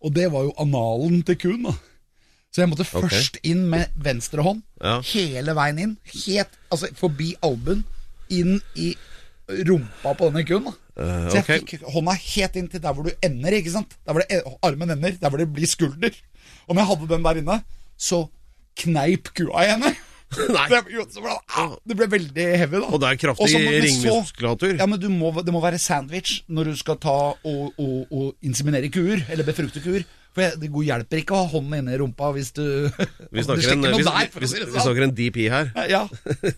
Og 0.00 0.14
det 0.14 0.30
var 0.30 0.44
jo 0.46 0.54
analen 0.58 1.24
til 1.26 1.34
kuen, 1.36 1.62
da. 1.64 1.74
Så 2.54 2.62
jeg 2.62 2.68
måtte 2.70 2.86
okay. 2.86 3.08
først 3.08 3.38
inn 3.42 3.68
med 3.68 3.90
venstre 3.96 4.42
hånd, 4.42 4.62
Ja. 4.80 5.00
hele 5.00 5.54
veien 5.54 5.78
inn, 5.78 5.96
helt, 6.26 6.50
altså 6.70 6.94
forbi 6.94 7.34
albuen, 7.42 7.82
inn 8.30 8.60
i 8.76 8.94
rumpa 9.68 10.14
på 10.18 10.28
denne 10.30 10.44
kuen. 10.48 10.64
da. 10.68 10.74
Eh, 11.02 11.26
Så 11.32 11.40
jeg 11.40 11.46
fikk 11.48 11.86
hånda 11.94 12.14
helt 12.18 12.56
inn 12.60 12.68
til 12.68 12.80
der 12.84 12.92
hvor 12.96 13.08
du 13.08 13.12
ender, 13.22 13.52
ikke 13.58 13.72
sant? 13.74 13.96
Der 14.06 14.12
hvor 14.16 14.24
det, 14.24 14.42
armen 14.62 14.90
ender, 14.96 15.18
der 15.20 15.28
hvor 15.32 15.38
det 15.40 15.50
blir 15.52 15.66
skulder. 15.70 16.12
Og 16.68 16.74
når 16.74 16.82
jeg 16.82 16.90
hadde 16.92 17.08
den 17.14 17.22
der 17.28 17.40
inne, 17.42 17.58
så 17.98 18.24
kneip 18.76 19.32
kua 19.36 19.64
i 19.66 19.70
henne. 19.74 19.92
Det, 20.32 20.48
ble, 20.48 20.78
det- 21.04 21.40
ah, 21.60 21.74
ble 21.84 22.06
veldig 22.08 22.44
heavy, 22.56 22.78
da. 22.80 22.86
Og 22.88 23.00
det 23.02 23.08
er 23.10 23.18
kraftig 23.20 23.50
ringmuskulatur. 23.84 24.78
Ja, 24.78 24.86
men 24.88 24.98
du 25.00 25.10
må, 25.12 25.28
det 25.44 25.52
må 25.52 25.60
være 25.60 25.76
sandwich 25.78 26.38
når 26.48 26.70
du 26.70 26.76
skal 26.80 26.96
ta 27.02 27.16
og, 27.36 27.74
og, 27.76 28.06
og 28.08 28.30
inseminere 28.40 28.88
kuer, 28.88 29.20
eller 29.28 29.44
befrukte 29.44 29.82
kuer. 29.84 30.06
For 30.32 30.54
det 30.56 30.70
hjelper 30.72 31.18
ikke 31.20 31.34
å 31.36 31.42
ha 31.42 31.48
hånden 31.52 31.82
inne 31.82 31.92
i 31.92 31.98
rumpa 32.00 32.30
hvis 32.32 32.50
du 32.56 32.62
Vi 32.88 33.42
snakker, 33.46 33.62
du 33.62 33.70
en, 33.74 33.82
noe 33.84 33.98
vi, 34.00 34.04
der, 34.06 34.28
vi, 34.32 34.46
vi 34.46 34.50
sånn. 34.64 34.80
snakker 34.80 35.04
en 35.06 35.14
DP 35.18 35.38
her. 35.52 35.72
Ja, 35.90 36.02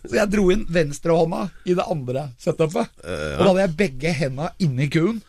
Så 0.07 0.15
jeg 0.15 0.31
dro 0.31 0.45
inn 0.53 0.63
venstrehånda 0.71 1.41
i 1.67 1.75
det 1.75 1.85
andre 1.91 2.29
setupet. 2.39 2.91
Eh, 3.03 3.33
Og 3.35 3.41
da 3.43 3.49
hadde 3.51 3.65
jeg 3.65 3.75
begge 3.83 4.13
henda 4.15 4.51
inni 4.63 4.87
kuen. 4.93 5.19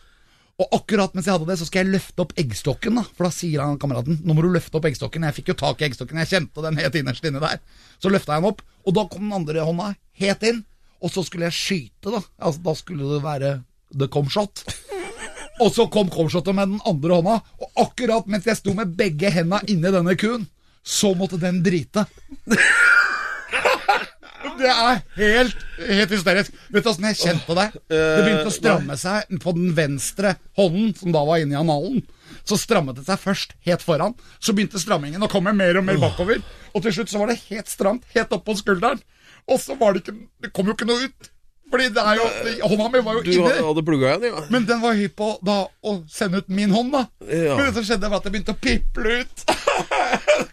Og 0.57 0.71
akkurat 0.73 1.13
mens 1.13 1.27
jeg 1.29 1.35
hadde 1.35 1.45
det, 1.51 1.59
så 1.59 1.67
skal 1.69 1.83
jeg 1.83 1.91
løfte 1.93 2.23
opp 2.23 2.31
eggstokken. 2.41 2.95
da 2.97 3.03
For 3.13 3.27
da 3.27 3.33
sier 3.35 3.61
han 3.61 3.75
kameraten 3.77 4.23
nå 4.25 4.33
må 4.33 4.41
du 4.41 4.49
løfte 4.55 4.79
opp 4.79 4.87
eggstokken. 4.89 5.27
Jeg 5.27 5.35
fikk 5.37 5.51
jo 5.51 5.57
tak 5.59 5.83
i 5.83 5.85
eggstokken, 5.91 6.17
jeg 6.23 6.31
kjente 6.31 6.63
den 6.65 6.79
helt 6.81 6.95
innerst 6.97 7.27
inne 7.29 7.43
der. 7.43 7.59
Så 8.01 8.09
løfta 8.09 8.33
jeg 8.33 8.41
den 8.41 8.49
opp, 8.55 8.63
og 8.87 8.95
da 8.97 9.03
kom 9.11 9.27
den 9.27 9.35
andre 9.37 9.67
hånda 9.67 9.91
helt 10.23 10.47
inn. 10.49 10.63
Og 11.03 11.11
så 11.13 11.21
skulle 11.27 11.45
jeg 11.51 11.53
skyte, 11.59 12.09
da. 12.15 12.23
Altså 12.41 12.63
Da 12.65 12.73
skulle 12.79 13.11
det 13.11 13.19
være 13.27 13.51
the 13.93 14.07
come 14.09 14.31
shot. 14.33 14.63
Og 15.63 15.71
så 15.73 15.87
kom 15.89 16.09
comshotet 16.13 16.55
med 16.55 16.75
den 16.75 16.83
andre 16.85 17.17
hånda, 17.17 17.39
og 17.61 17.81
akkurat 17.87 18.27
mens 18.29 18.45
jeg 18.45 18.59
sto 18.59 18.75
med 18.77 18.93
begge 18.97 19.31
henda 19.33 19.61
inni 19.65 19.89
denne 19.93 20.13
kuen, 20.19 20.45
så 20.85 21.13
måtte 21.17 21.39
den 21.41 21.63
drite. 21.65 22.05
Det 24.57 24.69
er 24.69 25.01
helt, 25.17 25.65
helt 25.85 26.13
hysterisk. 26.13 26.53
Vet 26.73 26.85
du 26.85 26.89
åssen 26.89 27.05
jeg 27.09 27.17
kjente 27.19 27.55
det? 27.57 27.65
Det 27.91 28.23
begynte 28.23 28.49
å 28.49 28.53
stramme 28.53 28.95
seg 28.97 29.35
på 29.43 29.53
den 29.53 29.73
venstre 29.77 30.33
hånden, 30.57 30.93
som 30.97 31.13
da 31.13 31.21
var 31.27 31.43
inni 31.43 31.57
analen. 31.57 32.01
Så 32.47 32.57
strammet 32.59 32.97
det 32.97 33.05
seg 33.05 33.21
først 33.21 33.53
helt 33.67 33.83
foran. 33.85 34.15
Så 34.39 34.55
begynte 34.57 34.81
strammingen 34.81 35.23
å 35.23 35.29
komme 35.31 35.53
mer 35.57 35.77
og 35.77 35.85
mer 35.87 35.99
bakover. 36.01 36.41
Og 36.73 36.85
til 36.85 36.95
slutt 36.95 37.13
så 37.13 37.21
var 37.21 37.31
det 37.31 37.41
helt 37.51 37.69
stramt, 37.69 38.07
helt 38.15 38.33
opp 38.33 38.45
på 38.47 38.57
skulderen. 38.57 39.01
Og 39.47 39.61
så 39.61 39.77
var 39.79 39.93
det 39.93 40.03
ikke 40.03 40.17
Det 40.43 40.53
kom 40.55 40.69
jo 40.69 40.77
ikke 40.77 40.89
noe 40.89 41.05
ut. 41.09 41.29
Fordi 41.67 41.89
det 41.91 41.99
er 41.99 42.15
jo 42.15 42.25
Hånda 42.69 42.85
mi 42.93 42.99
var 43.03 43.17
jo 43.17 43.21
Du 43.25 43.31
inni. 43.33 43.49
hadde 43.67 43.83
plugga 43.83 44.13
igjen, 44.13 44.23
ja. 44.31 44.43
Men 44.53 44.65
den 44.69 44.79
var 44.81 44.93
hypp 44.95 45.15
på 45.19 45.27
da 45.43 45.57
å 45.83 45.95
sende 46.11 46.39
ut 46.43 46.47
min 46.49 46.71
hånd, 46.71 46.93
da. 46.95 47.01
Ja. 47.27 47.57
Men 47.57 47.65
det 47.67 47.73
som 47.75 47.83
skjedde, 47.89 48.09
var 48.11 48.21
at 48.21 48.27
det 48.29 48.31
begynte 48.37 48.55
å 48.55 48.61
piple 48.61 49.17
ut 49.21 49.43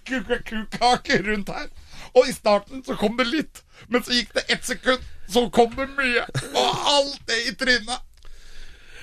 kukake 0.09 1.19
rundt 1.23 1.49
her. 1.55 1.69
Og 2.15 2.29
i 2.31 2.35
starten 2.35 2.83
så 2.87 2.97
kom 2.99 3.17
det 3.19 3.27
litt, 3.31 3.63
men 3.91 4.03
så 4.07 4.15
gikk 4.15 4.35
det 4.37 4.45
ett 4.55 4.67
sekund, 4.67 5.03
så 5.31 5.47
kom 5.55 5.73
det 5.79 5.87
mye. 5.97 6.27
Og 6.55 6.83
alt 6.95 7.23
det 7.31 7.41
i 7.51 7.55
trynet. 7.59 8.03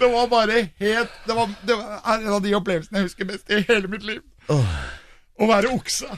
Det 0.01 0.07
var 0.09 0.27
bare 0.31 0.55
helt 0.81 1.11
Det, 1.27 1.33
var, 1.37 1.49
det 1.67 1.75
er 1.77 2.13
en 2.15 2.31
av 2.33 2.39
de 2.41 2.55
opplevelsene 2.57 2.97
jeg 3.03 3.05
husker 3.11 3.27
best 3.29 3.51
i 3.53 3.59
hele 3.67 3.87
mitt 3.91 4.01
liv. 4.07 4.23
Å 4.49 5.47
være 5.49 5.69
okse. 5.75 6.09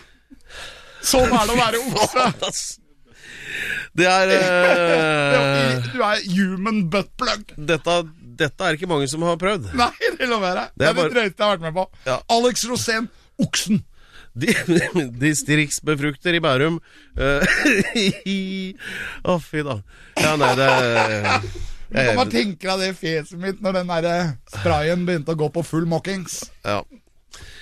Sånn 1.03 1.33
er 1.35 1.49
det 1.49 1.53
å 1.53 1.59
være 1.59 1.81
okse. 1.83 2.27
Det 3.95 4.07
er 4.09 4.31
uh, 4.33 5.87
Du 5.93 5.99
er 6.01 6.21
human 6.33 6.83
buttplug. 6.89 7.51
dette, 7.57 7.97
dette 8.39 8.65
er 8.65 8.73
ikke 8.77 8.89
mange 8.89 9.07
som 9.11 9.21
har 9.27 9.37
prøvd. 9.37 9.67
Nei, 9.77 9.91
det 10.17 10.27
lover 10.29 10.55
jeg. 10.57 10.69
Det 10.73 10.79
Det 10.79 10.85
er 10.85 10.89
er 10.89 10.93
det 10.93 11.01
bare- 11.03 11.13
drøyeste 11.13 11.37
jeg 11.37 11.45
har 11.47 11.57
vært 11.57 11.65
med 11.67 11.73
på. 11.77 11.85
Ja. 12.09 12.17
Alex 12.33 12.65
Rosén, 12.71 13.09
oksen. 13.41 13.83
Distriktsbefrukter 15.19 16.33
i 16.37 16.41
Bærum. 16.41 16.79
eh, 17.17 17.41
Å, 19.29 19.37
fy 19.41 19.61
da. 19.67 19.75
Ja, 20.17 20.33
nei, 20.41 20.49
det 20.57 20.69
Du 21.93 21.99
kan 21.99 22.17
bare 22.17 22.31
tenke 22.33 22.65
deg 22.71 22.79
det 22.81 22.91
fjeset 22.97 23.37
mitt 23.37 23.61
når 23.61 23.77
den 23.83 23.91
der 23.93 24.31
sprayen 24.55 25.05
begynte 25.05 25.35
å 25.35 25.39
gå 25.43 25.51
på 25.53 25.61
full 25.65 25.85
mockings. 25.89 26.43
ja. 26.65 26.81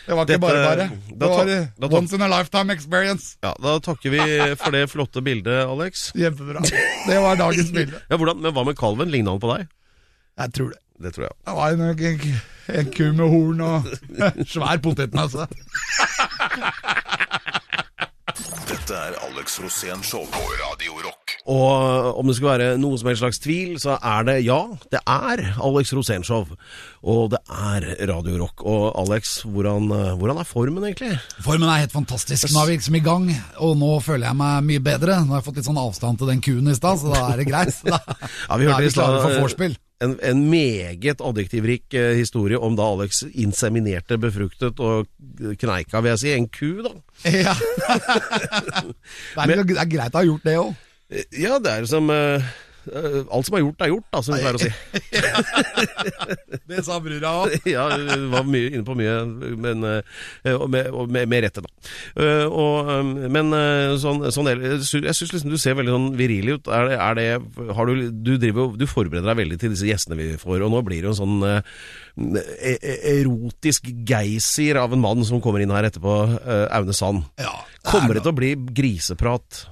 Det 0.07 0.15
var 0.17 0.25
ikke 0.25 0.33
Dette- 0.33 0.41
bare 0.41 0.61
bare. 0.65 0.85
da 1.07 1.15
Det 1.15 1.29
var 1.29 1.45
da, 1.45 1.51
eh, 1.61 1.65
da 1.79 1.87
ta- 1.87 1.97
once 1.97 2.13
in 2.17 2.21
a 2.21 2.27
lifetime 2.27 2.73
experience. 2.73 3.37
ja, 3.43 3.53
Da 3.61 3.79
takker 3.79 4.09
vi 4.09 4.55
for 4.55 4.71
det 4.71 4.89
flotte 4.89 5.21
bildet, 5.23 5.67
Alex. 5.69 6.11
Kjempebra. 6.13 6.61
Det 7.07 7.19
var 7.21 7.35
dagens 7.35 7.71
bilde. 7.77 8.01
Ja, 8.09 8.17
hvordan, 8.17 8.41
Men 8.41 8.53
hva 8.53 8.65
med 8.65 8.75
kalven? 8.77 9.11
Ligna 9.11 9.31
han 9.31 9.39
på 9.39 9.51
deg? 9.57 9.67
Jeg 10.39 10.53
tror 10.53 10.69
det. 10.73 10.79
Det 11.01 11.13
tror 11.15 11.23
jeg. 11.25 11.35
Det 11.45 11.53
var 11.57 11.71
en, 11.71 11.81
en, 11.81 12.41
en 12.79 12.91
ku 12.93 13.07
med 13.13 13.29
horn 13.29 13.61
og 13.61 13.83
svær 14.53 14.77
potetnese. 14.81 15.47
Dette 18.69 18.93
er 18.93 19.13
Alex 19.27 19.59
Rosén 19.61 20.01
Show 20.05 20.25
på 20.31 20.41
Radio 20.61 20.93
Rock. 21.05 21.20
Og 21.49 22.19
om 22.19 22.27
det 22.29 22.35
skulle 22.37 22.53
være 22.53 22.77
noe 22.77 22.97
som 22.99 23.09
helst 23.09 23.23
slags 23.23 23.39
tvil, 23.41 23.73
så 23.81 23.95
er 23.97 24.25
det 24.27 24.35
ja, 24.45 24.59
det 24.93 24.99
er 25.09 25.41
Alex 25.57 25.93
Rosénshow. 25.97 26.45
Og 27.01 27.31
det 27.33 27.39
er 27.49 27.87
Radio 28.11 28.37
Rock. 28.43 28.61
Og 28.61 28.91
Alex, 29.01 29.39
hvordan, 29.41 29.89
eh, 29.95 30.11
hvordan 30.19 30.37
er 30.37 30.49
formen 30.49 30.85
egentlig? 30.85 31.15
Formen 31.41 31.65
er 31.65 31.81
helt 31.85 31.95
fantastisk. 31.95 32.51
Nå 32.53 32.61
er 32.61 32.69
vi 32.69 32.77
liksom 32.77 32.99
i 32.99 33.05
gang, 33.05 33.29
og 33.57 33.73
nå 33.81 33.95
føler 34.05 34.29
jeg 34.29 34.37
meg 34.37 34.67
mye 34.69 34.83
bedre. 34.85 35.17
Nå 35.25 35.33
har 35.33 35.41
jeg 35.41 35.47
fått 35.49 35.61
litt 35.61 35.69
sånn 35.69 35.81
avstand 35.81 36.21
til 36.21 36.29
den 36.29 36.43
kuen 36.45 36.69
i 36.69 36.77
stad, 36.77 37.01
så 37.01 37.09
da 37.09 37.23
er 37.31 37.41
det 37.41 37.47
greit. 37.49 37.79
Da, 37.91 37.97
Ja, 38.47 38.57
vi 38.59 38.67
da 38.67 38.75
er 38.77 38.85
vi 38.85 38.91
klare 38.93 39.23
for 39.23 39.33
eh, 39.33 39.41
vorspiel. 39.41 39.73
En, 40.01 40.13
en 40.25 40.45
meget 40.49 41.21
adjektivrik 41.21 41.93
eh, 41.97 42.13
historie 42.17 42.57
om 42.57 42.77
da 42.77 42.85
Alex 42.93 43.23
inseminerte, 43.33 44.17
befruktet 44.21 44.79
og 44.81 45.09
kneika, 45.61 46.01
vil 46.01 46.13
jeg 46.13 46.21
si, 46.21 46.31
en 46.37 46.47
ku, 46.53 46.71
da. 46.85 46.93
Ja. 47.25 47.57
det, 49.35 49.57
er, 49.57 49.65
det 49.65 49.77
er 49.77 49.89
greit 49.89 50.13
å 50.13 50.21
ha 50.21 50.25
gjort 50.29 50.45
det 50.47 50.57
òg. 50.61 50.71
Ja, 51.11 51.59
det 51.59 51.71
er 51.71 51.87
som 51.89 52.07
eh, 52.13 52.51
Alt 53.29 53.45
som 53.45 53.55
er 53.57 53.61
gjort, 53.61 53.81
er 53.83 53.91
gjort, 53.91 54.05
da, 54.09 54.19
som 54.25 54.33
vi 54.33 54.41
pleier 54.41 54.57
å 54.57 54.61
si. 54.63 54.69
Det 56.71 56.79
sa 56.81 56.95
brura 57.03 57.33
òg. 57.43 57.53
ja, 57.75 57.83
hun 57.93 58.23
var 58.31 58.47
mye 58.47 58.71
inne 58.71 58.85
på 58.87 58.95
mye, 58.97 59.13
men 59.61 59.85
eh, 59.85 60.55
og 60.55 60.65
med, 60.71 60.87
og 60.89 61.11
med, 61.11 61.27
med 61.29 61.43
rette, 61.45 61.61
da. 61.61 61.69
Uh, 62.15 62.47
og, 62.47 62.89
men 63.29 63.53
sånn, 64.01 64.23
sånn 64.33 64.49
Jeg 64.49 64.81
syns 64.87 65.35
liksom 65.35 65.51
du 65.51 65.59
ser 65.61 65.75
veldig 65.77 65.93
sånn 65.93 66.07
viril 66.17 66.55
ut. 66.55 66.71
Er 66.73 66.89
det, 66.89 66.97
er 66.97 67.19
det 67.19 67.73
har 67.77 67.91
du, 67.91 68.07
du, 68.09 68.33
driver, 68.41 68.73
du 68.79 68.87
forbereder 68.89 69.29
deg 69.29 69.41
veldig 69.43 69.59
til 69.61 69.75
disse 69.75 69.89
gjestene 69.89 70.17
vi 70.17 70.31
får, 70.41 70.63
og 70.65 70.73
nå 70.73 70.81
blir 70.87 71.03
det 71.03 71.11
jo 71.11 71.13
en 71.13 71.21
sånn 71.21 71.37
e- 71.51 72.79
erotisk 73.19 73.91
geysir 74.09 74.79
av 74.81 74.95
en 74.95 75.03
mann 75.03 75.27
som 75.27 75.43
kommer 75.43 75.61
inn 75.61 75.75
her 75.75 75.91
etterpå, 75.91 76.17
Aune 76.71 76.97
Sand. 76.97 77.27
Ja, 77.41 77.53
Kommer 77.85 78.17
det 78.17 78.25
til 78.25 78.33
å 78.33 78.39
bli 78.41 78.55
griseprat? 78.73 79.67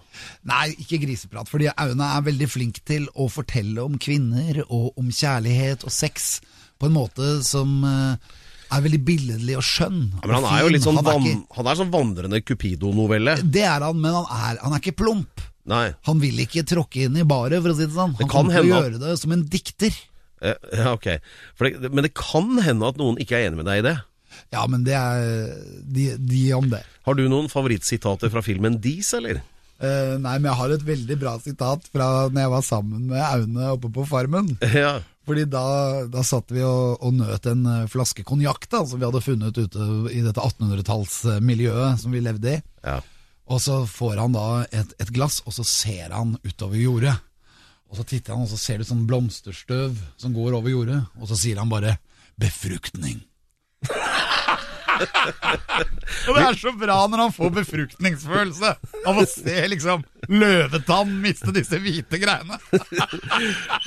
Nei, 0.49 0.69
ikke 0.81 0.99
griseprat, 1.03 1.49
fordi 1.51 1.69
Aune 1.75 2.09
er 2.17 2.25
veldig 2.27 2.49
flink 2.49 2.81
til 2.87 3.07
å 3.15 3.27
fortelle 3.31 3.83
om 3.83 3.97
kvinner 4.01 4.61
og 4.67 4.97
om 4.99 5.09
kjærlighet 5.13 5.85
og 5.87 5.93
sex 5.93 6.39
på 6.79 6.87
en 6.89 6.95
måte 6.95 7.29
som 7.43 7.79
eh, 7.87 8.37
er 8.69 8.83
veldig 8.85 9.01
billedlig 9.05 9.57
og 9.59 9.65
skjønn. 9.65 10.01
Ja, 10.19 10.25
men 10.25 10.35
han 10.39 10.49
er 10.53 10.63
jo 10.63 10.73
litt 10.75 10.85
sånn, 10.85 10.99
han 11.01 11.09
er 11.11 11.21
ikke, 11.23 11.55
han 11.57 11.69
er 11.71 11.79
sånn 11.81 11.93
vandrende 11.93 12.41
Cupido-novelle. 12.45 13.37
Det 13.43 13.65
er 13.67 13.85
han, 13.87 13.99
men 13.99 14.15
han 14.15 14.29
er, 14.29 14.61
han 14.63 14.75
er 14.77 14.83
ikke 14.83 14.97
plump. 15.03 15.43
Nei. 15.69 15.87
Han 16.07 16.21
vil 16.21 16.39
ikke 16.45 16.63
tråkke 16.65 17.03
inn 17.05 17.17
i 17.19 17.25
baret, 17.27 17.59
for 17.61 17.73
å 17.73 17.77
si 17.77 17.85
det 17.85 17.93
sånn. 17.97 18.15
Han 18.17 18.23
kan 18.25 18.31
kommer 18.31 18.55
til 18.55 18.61
å 18.61 18.63
hende 18.63 18.77
gjøre 18.79 19.01
det 19.03 19.17
som 19.21 19.35
en 19.35 19.43
dikter. 19.53 19.97
Eh, 20.41 20.55
Ja, 20.79 20.93
ok. 20.95 21.09
Det, 21.59 21.89
men 21.91 22.05
det 22.07 22.13
kan 22.17 22.53
hende 22.63 22.87
at 22.89 22.97
noen 23.01 23.19
ikke 23.21 23.37
er 23.37 23.49
enig 23.49 23.59
med 23.59 23.67
deg 23.69 23.81
i 23.83 23.87
det. 23.89 23.97
Ja, 24.53 24.63
men 24.71 24.85
det 24.87 24.95
er 24.95 25.25
de, 25.83 26.05
de 26.17 26.43
om 26.55 26.69
det. 26.71 26.81
Har 27.05 27.17
du 27.17 27.25
noen 27.27 27.49
favorittsitater 27.51 28.31
fra 28.31 28.43
filmen 28.45 28.77
Dis, 28.81 29.11
eller? 29.17 29.41
Eh, 29.79 30.15
nei, 30.19 30.35
men 30.39 30.49
jeg 30.49 30.59
har 30.59 30.73
et 30.75 30.83
veldig 30.89 31.15
bra 31.21 31.37
sitat 31.39 31.85
fra 31.93 32.09
når 32.27 32.41
jeg 32.43 32.51
var 32.55 32.65
sammen 32.67 33.05
med 33.11 33.23
Aune 33.23 33.69
oppe 33.75 33.91
på 33.95 34.07
Farmen. 34.09 34.51
Ja. 34.75 34.99
Fordi 35.29 35.43
da, 35.45 35.61
da 36.09 36.23
satt 36.25 36.49
vi 36.49 36.63
og, 36.65 37.03
og 37.05 37.13
nøt 37.13 37.45
en 37.51 37.61
eh, 37.69 37.87
flaske 37.91 38.25
konjakk 38.25 38.65
som 38.73 38.97
vi 38.97 39.05
hadde 39.05 39.21
funnet 39.21 39.57
ute 39.59 39.87
i 40.09 40.23
dette 40.25 40.41
1800-tallsmiljøet 40.41 42.01
som 42.01 42.15
vi 42.15 42.25
levde 42.25 42.57
i. 42.57 42.61
ja. 42.87 42.99
Og 43.49 43.57
så 43.57 43.79
får 43.89 44.19
han 44.21 44.35
da 44.35 44.43
et, 44.69 44.91
et 45.01 45.09
glass, 45.09 45.39
og 45.41 45.55
så 45.55 45.63
ser 45.65 46.13
han 46.13 46.35
utover 46.45 46.77
jordet. 46.77 47.15
Og 47.89 47.97
så 47.97 48.05
titter 48.05 48.35
han, 48.35 48.45
og 48.45 48.51
så 48.51 48.59
ser 48.61 48.77
du 48.77 48.85
sånn 48.85 49.07
blomsterstøv 49.09 49.97
som 50.21 50.35
går 50.35 50.53
over 50.59 50.69
jordet, 50.69 50.99
og 51.17 51.31
så 51.31 51.39
sier 51.39 51.57
han 51.57 51.71
bare 51.71 51.97
'befruktning'. 52.37 53.23
Og 54.99 56.35
det 56.35 56.43
er 56.43 56.57
så 56.59 56.73
bra 56.75 56.97
når 57.09 57.23
han 57.25 57.33
får 57.35 57.53
befruktningsfølelse 57.59 58.71
av 59.07 59.21
å 59.21 59.25
se 59.29 59.55
liksom 59.73 60.03
løvetann 60.29 61.13
miste 61.23 61.53
disse 61.55 61.79
hvite 61.81 62.19
greiene. 62.21 62.59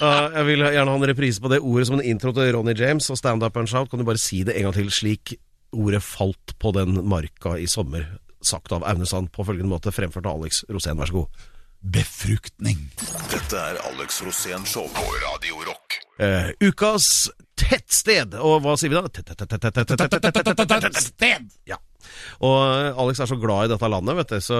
Uh, 0.00 0.28
jeg 0.38 0.46
vil 0.48 0.66
gjerne 0.66 0.88
ha 0.88 0.98
en 0.98 1.08
reprise 1.12 1.42
på 1.42 1.52
det 1.52 1.60
ordet 1.60 1.88
som 1.90 1.98
en 1.98 2.06
intro 2.14 2.34
til 2.36 2.50
Ronny 2.56 2.74
James 2.78 3.08
og 3.12 3.20
Stand 3.20 3.44
Up 3.46 3.58
and 3.60 3.70
Shout. 3.70 3.90
Kan 3.92 4.02
du 4.02 4.08
bare 4.08 4.22
si 4.22 4.42
det 4.46 4.56
en 4.56 4.68
gang 4.68 4.76
til, 4.76 4.92
slik 4.94 5.36
ordet 5.72 6.02
falt 6.04 6.56
på 6.60 6.72
den 6.76 7.00
marka 7.08 7.56
i 7.60 7.68
sommer, 7.70 8.06
sagt 8.44 8.74
av 8.74 8.84
Aune 8.88 9.08
Sand 9.08 9.32
på 9.32 9.46
følgende 9.46 9.72
måte, 9.72 9.94
fremført 9.94 10.28
av 10.28 10.40
Alex 10.40 10.64
Rosén, 10.68 10.98
vær 11.00 11.10
så 11.10 11.22
god 11.22 11.42
befruktning. 11.82 12.90
Dette 13.30 13.58
er 13.58 13.76
Alex 13.90 14.22
Rosén 14.22 14.66
Show 14.66 14.88
på 14.94 15.00
Radio 15.26 15.54
Rock. 15.66 15.98
Eh, 16.18 16.68
ukas 16.68 17.30
tettsted. 17.58 18.34
Og 18.38 18.62
hva 18.62 18.76
sier 18.78 18.90
vi 18.92 18.96
da? 18.98 19.08
Tettsted! 20.78 21.50
Ja. 21.66 21.78
Og 22.42 22.98
Alex 23.04 23.20
er 23.22 23.30
så 23.30 23.38
glad 23.40 23.66
i 23.68 23.72
dette 23.74 23.88
landet, 23.92 24.16
vet 24.22 24.34
du, 24.34 24.40
så 24.44 24.58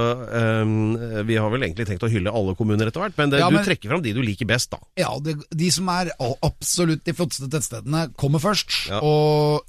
um, 0.63 0.97
vi 1.27 1.37
har 1.41 1.51
vel 1.53 1.67
egentlig 1.67 1.87
tenkt 1.89 2.05
å 2.07 2.11
hylle 2.13 2.33
alle 2.33 2.55
kommuner 2.59 2.87
etter 2.91 3.03
hvert, 3.05 3.17
men, 3.19 3.33
det, 3.33 3.41
Ja, 3.43 3.51
du 3.51 3.59
trekker 3.65 3.91
fram 3.93 4.03
de 4.05 4.13
du 4.17 4.23
liker 4.23 4.49
best, 4.49 4.71
da. 4.75 4.81
Ja, 5.01 5.13
det, 5.23 5.37
de 5.51 5.71
som 5.75 5.89
er 5.93 6.13
absolutt 6.43 7.05
de 7.09 7.15
flotteste 7.17 7.49
tettstedene, 7.53 8.09
kommer 8.19 8.43
først. 8.43 8.89
Ja. 8.91 9.01
Og 9.03 9.63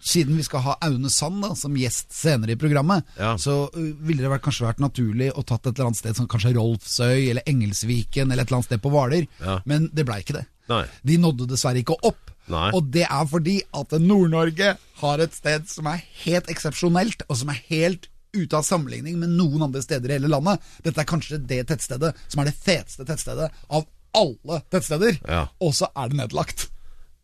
siden 0.00 0.38
vi 0.38 0.44
skal 0.46 0.62
ha 0.64 0.76
Aune 0.86 1.10
Sand 1.12 1.42
da, 1.44 1.50
som 1.58 1.74
gjest 1.76 2.12
senere 2.16 2.54
i 2.54 2.60
programmet, 2.60 3.04
Ja. 3.20 3.34
så 3.36 3.68
ville 3.76 4.22
det 4.24 4.30
vært, 4.32 4.42
kanskje 4.46 4.64
vært 4.66 4.80
naturlig 4.80 5.28
å 5.36 5.44
tatt 5.44 5.66
et 5.68 5.74
eller 5.76 5.90
annet 5.90 6.00
sted 6.00 6.16
som 6.16 6.28
kanskje 6.30 6.54
Rolfsøy 6.56 7.28
eller 7.30 7.44
Engelsviken 7.46 8.32
eller 8.32 8.42
et 8.42 8.48
eller 8.48 8.62
annet 8.62 8.70
sted 8.70 8.82
på 8.82 8.90
Hvaler, 8.94 9.26
Ja. 9.44 9.58
men 9.68 9.90
det 9.92 10.06
blei 10.08 10.22
ikke 10.24 10.38
det. 10.40 10.46
Nei. 10.68 10.84
De 11.04 11.18
nådde 11.20 11.46
dessverre 11.48 11.80
ikke 11.84 11.96
opp. 12.02 12.30
Nei. 12.52 12.68
Og 12.76 12.86
det 12.94 13.04
er 13.06 13.26
fordi 13.28 13.58
at 13.76 13.92
Nord-Norge 14.00 14.76
har 15.02 15.24
et 15.24 15.34
sted 15.36 15.66
som 15.70 15.88
er 15.90 16.04
helt 16.24 16.48
eksepsjonelt, 16.52 17.26
og 17.28 17.40
som 17.40 17.52
er 17.52 17.60
helt 17.68 18.08
ute 18.36 18.56
av 18.56 18.64
sammenligning 18.66 19.18
med 19.20 19.32
noen 19.36 19.66
andre 19.68 19.82
steder 19.84 20.10
i 20.10 20.18
hele 20.18 20.30
landet. 20.30 20.64
Dette 20.84 21.02
er 21.02 21.08
kanskje 21.08 21.40
det 21.40 21.62
tettstedet 21.70 22.14
som 22.26 22.42
er 22.42 22.50
det 22.50 22.56
feteste 22.56 23.06
tettstedet 23.08 23.48
av 23.68 23.86
alle 24.16 24.60
tettsteder. 24.72 25.20
Ja. 25.24 25.46
Og 25.64 25.74
så 25.76 25.90
er 25.96 26.10
det 26.10 26.20
nedlagt. 26.20 26.68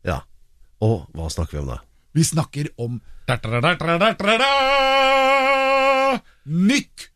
Ja. 0.07 0.23
Og 0.85 1.05
hva 1.17 1.31
snakker 1.33 1.59
vi 1.59 1.65
om 1.65 1.73
da? 1.75 1.81
Vi 2.15 2.25
snakker 2.27 2.71
om 2.81 3.01
Nykksund! 6.45 7.14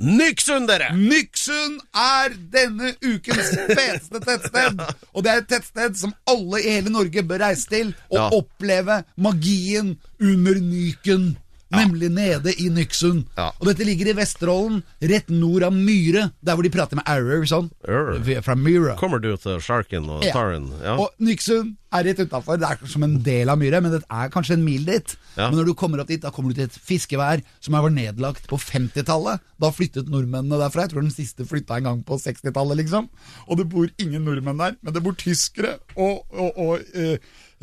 Nyksund, 0.00 0.68
dere! 0.68 0.90
Nyksund 0.96 1.80
er 1.96 2.34
denne 2.52 2.92
ukens 3.04 3.52
feteste 3.70 4.20
tettsted. 4.24 4.80
Og 5.14 5.24
det 5.24 5.32
er 5.32 5.42
et 5.42 5.48
tettsted 5.50 5.96
som 6.00 6.12
alle 6.30 6.60
i 6.62 6.74
hele 6.76 6.92
Norge 6.92 7.24
bør 7.26 7.42
reise 7.46 7.68
til 7.70 7.94
og 8.10 8.18
Ja. 8.18 8.26
oppleve 8.36 9.00
magien 9.16 9.94
under 10.20 10.60
Nyken. 10.60 11.32
Nemlig 11.70 12.08
nede 12.10 12.50
i 12.58 12.66
Nyksund. 12.74 13.28
Ja. 13.38 13.52
Og 13.60 13.68
dette 13.68 13.84
ligger 13.86 14.08
i 14.10 14.16
Vesterålen, 14.18 14.80
rett 15.06 15.28
nord 15.30 15.62
av 15.62 15.72
Myre, 15.76 16.32
der 16.42 16.56
hvor 16.58 16.66
de 16.66 16.72
prater 16.74 16.98
med 16.98 17.06
Arrow 17.06 17.44
sånn. 17.46 17.68
Arrow. 17.86 18.18
Fra 18.42 18.56
Myra. 18.58 18.96
Kommer 18.98 19.22
du 19.22 19.30
til 19.38 19.60
Sharken 19.62 20.08
og 20.10 20.24
Ja. 20.26 20.32
Staren? 20.34 20.72
Ja. 20.82 20.96
Og 20.98 21.14
Nyksund 21.22 21.76
er 21.92 22.04
rett 22.06 22.20
utafor. 22.22 22.58
Det 22.60 22.68
er 22.70 22.86
som 22.86 23.02
en 23.02 23.16
del 23.26 23.48
av 23.50 23.58
Myhre, 23.58 23.80
men 23.82 23.92
det 23.96 24.02
er 24.06 24.30
kanskje 24.30 24.54
en 24.58 24.64
mil 24.64 24.84
dit. 24.86 25.16
Ja. 25.36 25.48
Men 25.50 25.58
når 25.58 25.66
du 25.70 25.74
kommer 25.74 26.00
opp 26.02 26.08
dit, 26.08 26.20
da 26.22 26.30
kommer 26.30 26.50
du 26.54 26.60
til 26.60 26.68
et 26.68 26.78
fiskevær 26.86 27.42
som 27.60 27.74
var 27.74 27.90
nedlagt 27.90 28.46
på 28.50 28.58
50-tallet. 28.60 29.40
Da 29.60 29.70
flyttet 29.74 30.08
nordmennene 30.08 30.58
derfra. 30.62 30.86
Jeg 30.86 30.94
tror 30.94 31.02
den 31.06 31.10
siste 31.14 31.46
flytta 31.50 31.76
en 31.80 31.88
gang 31.90 32.02
på 32.06 32.18
60-tallet, 32.22 32.78
liksom. 32.84 33.08
Og 33.48 33.58
det 33.60 33.68
bor 33.72 33.88
ingen 33.98 34.24
nordmenn 34.24 34.58
der, 34.62 34.76
men 34.82 34.94
det 34.96 35.02
bor 35.04 35.18
tyskere 35.18 35.76
og, 35.96 36.22
og, 36.30 36.56
og 36.56 36.80
uh, 36.94 37.16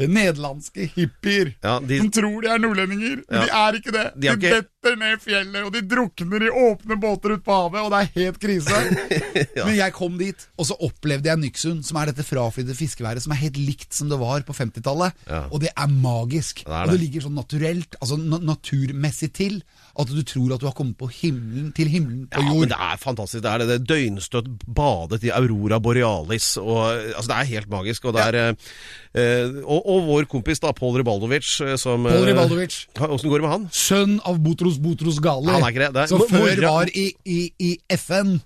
nederlandske 0.07 0.85
hippier 0.95 1.53
Ja, 1.63 1.79
de- 1.79 1.97
som 2.03 2.11
tror 2.13 2.41
de 2.43 2.51
er 2.53 2.59
nordlendinger, 2.61 3.21
men 3.29 3.39
Ja. 3.39 3.45
de 3.45 3.49
er 3.51 3.79
ikke 3.79 3.91
det. 3.95 4.05
De 4.15 4.27
De, 4.27 4.33
ikke- 4.35 4.67
detter 4.87 4.97
ned 5.01 5.21
fjellet, 5.23 5.65
og 5.67 5.73
de 5.75 5.81
drukner 5.89 6.45
i 6.47 6.51
åpne 6.51 6.97
båter 7.01 7.33
ute 7.35 7.43
på 7.45 7.55
havet, 7.55 7.81
og 7.83 7.91
det 7.93 7.99
er 7.99 8.11
helt 8.21 8.39
krise. 8.41 8.81
Men 9.67 9.75
jeg 9.77 9.93
kom 9.95 10.17
dit, 10.19 10.45
og 10.57 10.67
så 10.69 10.77
opplevde 10.87 11.29
jeg 11.29 11.41
Nyksund, 11.41 11.83
som 11.87 11.99
er 12.01 12.11
dette 12.11 12.25
fraflydde 12.27 12.75
fiskeværet 12.77 13.23
som 13.23 13.33
er 13.35 13.41
helt 13.43 13.59
likt 13.59 13.93
som 13.97 14.09
det 14.11 14.19
var 14.21 14.45
på 14.47 14.55
50-tallet. 14.55 15.17
Ja. 15.27 15.43
Og 15.51 15.61
det 15.63 15.71
er 15.73 15.91
magisk. 15.91 16.63
Det 16.65 16.71
er 16.73 16.85
Og 16.87 16.93
det 16.93 16.97
det. 16.97 17.03
ligger 17.05 17.25
sånn 17.27 17.37
naturelt, 17.37 17.97
altså 18.01 18.19
na 18.21 18.39
naturmessig 18.47 19.31
til, 19.37 19.59
at 19.97 20.11
du 20.13 20.21
tror 20.29 20.53
at 20.55 20.61
du 20.61 20.67
har 20.69 20.75
kommet 20.77 20.97
på 20.99 21.09
himmelen, 21.09 21.71
til 21.75 21.89
himmelen 21.89 22.27
på 22.31 22.41
Ja, 22.43 22.51
jord. 22.51 22.63
men 22.67 22.71
det 22.73 22.79
er 22.87 22.99
fantastisk. 23.01 23.41
Det 23.43 23.51
er 23.51 23.63
det, 23.63 23.67
det 23.73 23.79
døgnstøtt 23.89 24.49
badet 24.77 25.23
i 25.25 25.31
Aurora 25.33 25.79
Borealis. 25.83 26.53
Og, 26.61 26.83
altså, 27.15 27.27
det 27.31 27.37
er 27.39 27.51
helt 27.55 27.71
magisk. 27.71 28.05
Og, 28.05 28.13
det 28.17 28.25
er, 28.27 28.37
ja. 28.37 28.53
eh, 29.17 29.57
og, 29.65 29.81
og 29.89 30.05
vår 30.11 30.27
kompis 30.29 30.61
da, 30.63 30.71
Pål 30.77 30.99
Ribaldovic 31.01 31.49
eh, 31.65 31.73
som 31.81 32.05
Paul 32.05 32.19
Pål 32.21 32.29
Ribaldovic. 32.29 32.77
Åssen 33.07 33.31
går 33.31 33.41
det 33.41 33.47
med 33.47 33.53
han? 33.55 33.65
Sønn 33.73 34.17
av 34.29 34.37
Botros 34.45 34.76
Det. 35.57 35.61
Det 35.93 36.03
er- 36.03 36.07
som 36.07 36.19
før 36.29 36.61
var 36.69 36.85
i, 36.93 37.07
i, 37.25 37.39
i 37.59 37.77
FN. 37.97 38.37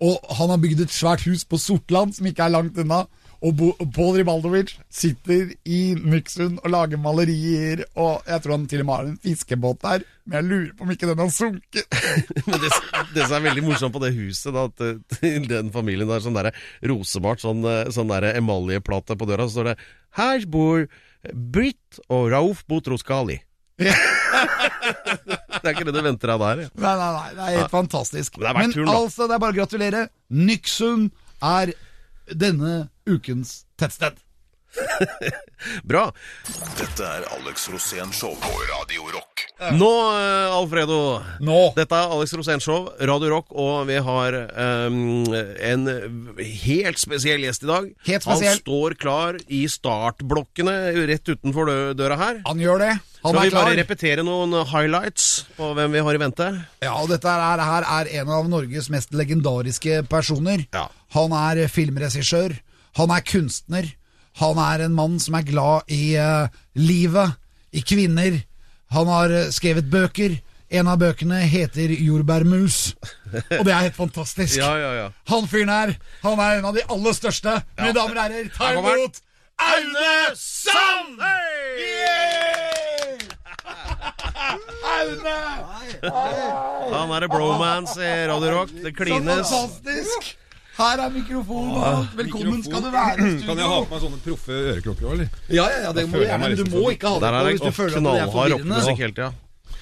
Og 0.00 0.16
han 0.38 0.48
har 0.48 0.56
bygd 0.62 0.80
et 0.80 0.88
svært 0.94 1.20
hus 1.28 1.44
på 1.44 1.58
Sortland, 1.60 2.14
som 2.16 2.24
ikke 2.26 2.44
er 2.46 2.54
langt 2.54 2.78
unna. 2.80 3.02
Og 3.42 3.54
Bo- 3.56 3.76
Pål 3.96 4.18
Ribaldovic 4.18 4.74
sitter 4.92 5.50
i 5.64 5.94
Nyksund 5.96 6.58
og 6.62 6.70
lager 6.72 6.98
malerier, 7.00 7.84
og 7.96 8.20
jeg 8.28 8.42
tror 8.42 8.52
han 8.52 8.66
til 8.68 8.80
og 8.82 8.86
med 8.86 8.94
har 8.98 9.04
en 9.08 9.16
fiskebåt 9.22 9.78
der, 9.80 10.02
men 10.26 10.36
jeg 10.36 10.44
lurer 10.50 10.74
på 10.76 10.84
om 10.84 10.90
ikke 10.92 11.08
den 11.08 11.18
har 11.22 11.30
sunket. 11.32 11.86
Men 12.46 12.60
det, 12.60 12.70
det 13.14 13.24
som 13.24 13.38
er 13.38 13.46
veldig 13.48 13.64
morsomt 13.64 13.94
på 13.96 14.02
det 14.04 14.12
huset, 14.14 14.52
da, 14.52 14.66
eh, 14.84 15.00
til 15.16 15.48
den 15.48 15.72
familien 15.72 16.08
der, 16.12 16.20
sånn 16.20 16.36
der 16.36 16.50
rosemalt, 16.84 17.40
sånn, 17.40 17.64
eh, 17.64 17.88
sånn 17.96 18.12
der 18.12 18.28
emaljeplate 18.34 19.16
på 19.16 19.26
døra, 19.28 19.48
så 19.48 19.56
står 19.56 19.70
det 19.72 19.76
'Her 20.20 20.44
bor 20.46 20.84
Britt 21.32 22.00
og 22.10 22.30
Rauf 22.32 22.64
Botros 22.68 23.02
Gali'. 23.02 23.40
det 25.50 25.60
er 25.64 25.74
ikke 25.76 25.86
det 25.90 25.94
du 25.96 26.02
venter 26.06 26.32
deg 26.32 26.42
der? 26.44 26.62
Ja. 26.64 26.70
Nei, 26.84 26.94
nei, 27.00 27.10
nei, 27.16 27.28
det 27.36 27.44
er 27.46 27.58
helt 27.58 27.74
fantastisk. 27.74 28.38
Men 28.38 28.46
det 28.46 28.50
er 28.50 28.58
verdt 28.60 28.76
turen, 28.78 28.92
altså, 28.94 29.28
det 29.28 29.36
er 29.36 29.44
bare 29.44 29.56
å 29.56 29.58
gratulere. 29.60 30.02
Nyksund 30.48 31.10
er 31.50 31.74
denne 32.30 32.74
ukens 33.10 33.54
tettsted. 33.80 34.20
Bra. 35.90 36.06
Dette 36.78 37.02
er 37.18 37.26
Alex 37.38 37.68
Rosén 37.72 38.14
Show 38.14 38.36
på 38.38 38.54
Radio 38.70 39.10
Rock. 39.16 39.29
Nå, 39.76 39.88
eh, 40.16 40.54
Alfredo. 40.56 40.98
Nå. 41.44 41.58
Dette 41.76 41.92
er 41.98 42.12
Alex 42.14 42.32
Rosénshow, 42.38 42.86
Radio 43.06 43.28
Rock, 43.34 43.50
og 43.52 43.82
vi 43.90 43.98
har 44.00 44.36
um, 44.88 45.26
en 45.34 45.82
helt 46.64 46.98
spesiell 47.02 47.44
gjest 47.44 47.66
i 47.66 47.68
dag. 47.68 47.90
Helt 48.08 48.24
spesiell. 48.24 48.54
Han 48.56 48.62
står 48.62 48.96
klar 49.02 49.38
i 49.52 49.66
startblokkene 49.68 50.74
rett 51.10 51.28
utenfor 51.34 51.68
dø- 51.68 51.92
døra 51.98 52.16
her. 52.20 52.40
Han 52.48 52.62
gjør 52.64 52.80
det. 52.86 52.90
Han 53.20 53.34
Skal 53.34 53.40
er 53.42 53.50
vi 53.50 53.54
bare 53.58 53.66
klar. 53.68 53.78
repetere 53.82 54.24
noen 54.24 54.54
highlights 54.72 55.26
på 55.58 55.74
hvem 55.76 55.92
vi 55.92 56.00
har 56.06 56.16
i 56.16 56.22
vente? 56.22 56.46
Ja, 56.80 56.94
og 57.02 57.10
dette 57.12 57.28
her, 57.28 57.60
her 57.60 57.84
er 58.00 58.12
en 58.22 58.30
av 58.32 58.48
Norges 58.48 58.88
mest 58.88 59.12
legendariske 59.12 60.00
personer. 60.08 60.64
Ja. 60.72 60.86
Han 61.12 61.34
er 61.36 61.66
filmregissør, 61.68 62.56
han 62.96 63.12
er 63.12 63.20
kunstner, 63.28 63.90
han 64.40 64.56
er 64.62 64.86
en 64.86 64.96
mann 64.96 65.18
som 65.20 65.36
er 65.36 65.44
glad 65.44 65.92
i 65.92 66.14
uh, 66.16 66.48
livet, 66.80 67.36
i 67.76 67.84
kvinner. 67.84 68.40
Han 68.94 69.10
har 69.10 69.30
eh, 69.30 69.50
skrevet 69.54 69.90
bøker. 69.90 70.38
En 70.70 70.86
av 70.86 71.00
bøkene 71.02 71.40
heter 71.50 71.90
Jordbærmus, 71.98 72.92
og 73.58 73.64
det 73.66 73.72
er 73.74 73.88
helt 73.88 73.96
fantastisk. 73.96 74.54
Ja, 74.60 74.70
ja, 74.78 74.90
ja. 75.00 75.08
Han 75.26 75.48
fyren 75.50 75.72
her, 75.72 75.96
han 76.22 76.38
er 76.38 76.60
en 76.60 76.68
av 76.68 76.76
de 76.78 76.84
aller 76.94 77.16
største. 77.16 77.56
Mine 77.80 77.96
damer 77.96 78.14
og 78.14 78.22
herrer, 78.22 78.52
ta 78.54 78.68
imot 78.78 79.18
Aune 79.60 80.12
Sand! 80.38 81.18
Aune! 84.94 85.38
Han 86.94 87.16
er 87.16 87.26
en 87.26 87.32
bromance 87.34 87.98
i 87.98 88.26
Radio 88.30 88.54
Rock. 88.60 88.76
Det 88.84 88.94
klines. 88.96 89.50
Så 89.50 89.64
fantastisk! 89.66 90.36
Her 90.80 91.02
er 91.04 91.10
mikrofonen 91.12 91.74
og 91.76 91.82
alt. 91.88 92.12
Velkommen 92.16 92.62
skal 92.64 92.84
du 92.86 92.90
være 92.94 93.16
i 93.20 93.34
Kan 93.48 93.58
jeg 93.60 93.68
ha 93.68 93.78
på 93.84 93.90
meg 93.90 94.02
sånne 94.06 94.20
proffe 94.24 94.56
øreklokker 94.72 95.08
òg, 95.08 95.12
eller? 95.18 95.28
Ja, 95.52 95.66
ja, 95.68 95.82
ja, 95.84 95.92
det 95.96 96.06
må 96.08 96.22
du 96.22 96.24
gjerne, 96.24 96.48
men 96.48 96.56
du 96.56 96.72
må 96.72 96.84
ikke 96.94 97.10
ha 97.12 97.20
det 97.20 97.28
på 97.28 97.40
er 97.42 97.48
hvis 97.50 97.64
du 97.64 97.70
føler 97.76 97.98
at 98.00 98.06
det 98.06 98.22
er 98.24 98.32
forvirrende. 98.32 98.80
Der 98.80 99.00
hele 99.02 99.14
tida. 99.18 99.30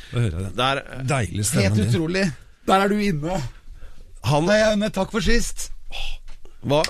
Den 0.09 0.53
Der, 0.59 0.81
deilige 1.05 1.45
stemmen 1.45 1.79
Helt 1.79 1.95
utrolig. 1.95 2.25
Der 2.67 2.85
er 2.85 2.89
du 2.91 2.97
inne. 2.99 3.39
han 4.25 4.49
Nei, 4.49 4.59
Aune, 4.73 4.91
takk 4.91 5.13
for 5.15 5.25
sist. 5.25 5.69
Hva? 6.67 6.83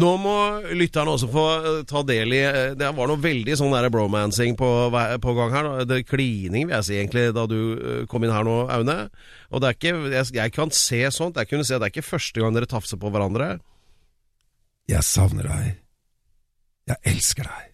Nå 0.00 0.10
må 0.20 0.34
lytterne 0.76 1.12
også 1.14 1.28
få 1.32 1.44
eh, 1.58 1.80
ta 1.88 2.02
del 2.06 2.32
i 2.32 2.40
eh, 2.46 2.74
Det 2.78 2.88
var 2.96 3.10
noe 3.10 3.20
veldig 3.20 3.56
sånn 3.58 3.74
der 3.74 3.90
bromancing 3.92 4.56
på, 4.58 4.68
på 4.92 5.34
gang 5.36 5.52
her. 5.54 5.68
Det 5.88 5.98
er 6.00 6.06
Klining, 6.08 6.68
vil 6.68 6.76
jeg 6.78 6.88
si, 6.88 6.96
egentlig, 7.00 7.26
da 7.36 7.44
du 7.50 7.58
eh, 7.74 8.04
kom 8.10 8.24
inn 8.24 8.32
her 8.34 8.46
nå, 8.46 8.56
Aune. 8.72 8.96
Og 9.50 9.62
det 9.62 9.68
er 9.68 9.78
ikke, 9.78 9.94
jeg, 10.14 10.30
jeg 10.38 10.54
kan 10.56 10.72
se 10.76 11.02
sånt. 11.14 11.40
Jeg 11.40 11.50
kunne 11.50 11.66
se, 11.68 11.76
Det 11.76 11.88
er 11.88 11.94
ikke 11.94 12.08
første 12.08 12.42
gang 12.42 12.56
dere 12.56 12.70
tafser 12.70 13.00
på 13.00 13.12
hverandre. 13.12 13.56
Jeg 14.90 15.06
savner 15.06 15.50
deg. 15.50 15.74
Jeg 16.90 17.12
elsker 17.12 17.46
deg. 17.46 17.68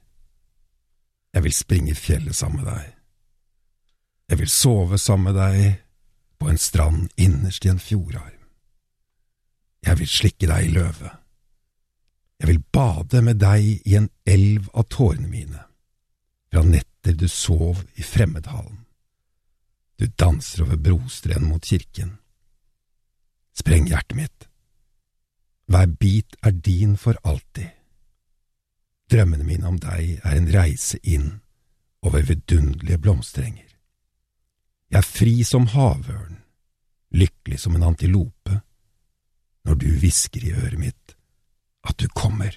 Jeg 1.37 1.45
vil 1.45 1.55
springe 1.55 1.93
i 1.93 1.99
fjellet 1.99 2.37
sammen 2.37 2.65
med 2.65 2.73
deg. 2.73 2.95
Jeg 4.29 4.43
vil 4.43 4.51
sove 4.53 4.99
sammen 5.01 5.31
med 5.31 5.39
deg 5.41 5.79
på 6.39 6.51
en 6.51 6.61
strand 6.61 7.09
innerst 7.17 7.65
i 7.65 7.71
en 7.73 7.81
fjordarm. 7.83 8.35
Jeg 9.87 10.01
vil 10.01 10.11
slikke 10.11 10.49
deg 10.51 10.67
i 10.67 10.75
løvet. 10.75 11.28
Jeg 12.39 12.49
vil 12.49 12.61
bade 12.73 13.23
med 13.23 13.41
deg 13.43 13.89
i 13.89 13.97
en 13.99 14.11
elv 14.27 14.69
av 14.75 14.87
tårene 14.93 15.27
mine, 15.29 15.63
fra 16.53 16.63
netter 16.63 17.17
du 17.19 17.27
sov 17.29 17.83
i 17.99 18.05
fremmedhallen. 18.07 18.85
Du 19.99 20.07
danser 20.07 20.63
over 20.63 20.79
brostrenden 20.79 21.51
mot 21.51 21.65
kirken. 21.65 22.15
Spreng 23.59 23.89
hjertet 23.91 24.15
mitt. 24.17 24.47
Hver 25.67 25.91
bit 25.99 26.39
er 26.47 26.55
din 26.55 26.95
for 26.97 27.19
alltid. 27.27 27.75
Drømmene 29.11 29.45
mine 29.45 29.67
om 29.67 29.81
deg 29.83 30.21
er 30.23 30.37
en 30.37 30.49
reise 30.53 31.01
inn 31.03 31.41
over 32.07 32.23
vidunderlige 32.23 33.01
blomsterenger. 33.03 33.67
Jeg 34.89 34.99
er 35.03 35.11
fri 35.11 35.43
som 35.45 35.67
havørn, 35.75 36.39
lykkelig 37.11 37.59
som 37.61 37.75
en 37.75 37.89
antilope, 37.91 38.61
når 39.65 39.75
du 39.75 39.89
hvisker 39.99 40.47
i 40.47 40.55
øret 40.55 40.79
mitt 40.79 41.18
at 41.89 41.99
du 41.99 42.09
kommer. 42.09 42.53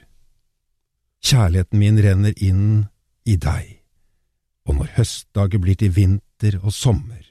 Kjærligheten 1.23 1.79
min 1.79 1.99
renner 2.03 2.33
inn 2.37 2.87
i 3.25 3.37
deg, 3.37 3.81
og 4.65 4.79
når 4.79 4.95
høstdager 4.97 5.61
blir 5.61 5.77
til 5.79 5.93
vinter 5.95 6.57
og 6.61 6.73
sommer, 6.73 7.21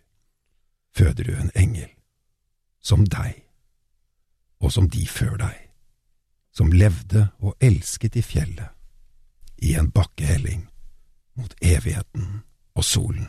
føder 0.96 1.26
du 1.26 1.34
en 1.36 1.50
engel, 1.54 1.90
som 2.82 3.04
deg, 3.06 3.42
og 4.60 4.72
som 4.72 4.88
de 4.90 5.06
før 5.06 5.36
deg 5.40 5.70
som 6.52 6.72
levde 6.72 7.28
og 7.40 7.54
elsket 7.60 8.18
i 8.20 8.22
fjellet, 8.22 8.68
i 9.62 9.74
en 9.80 9.90
bakkehelling 9.90 10.66
mot 11.38 11.54
evigheten 11.62 12.42
og 12.74 12.84
solen. 12.84 13.28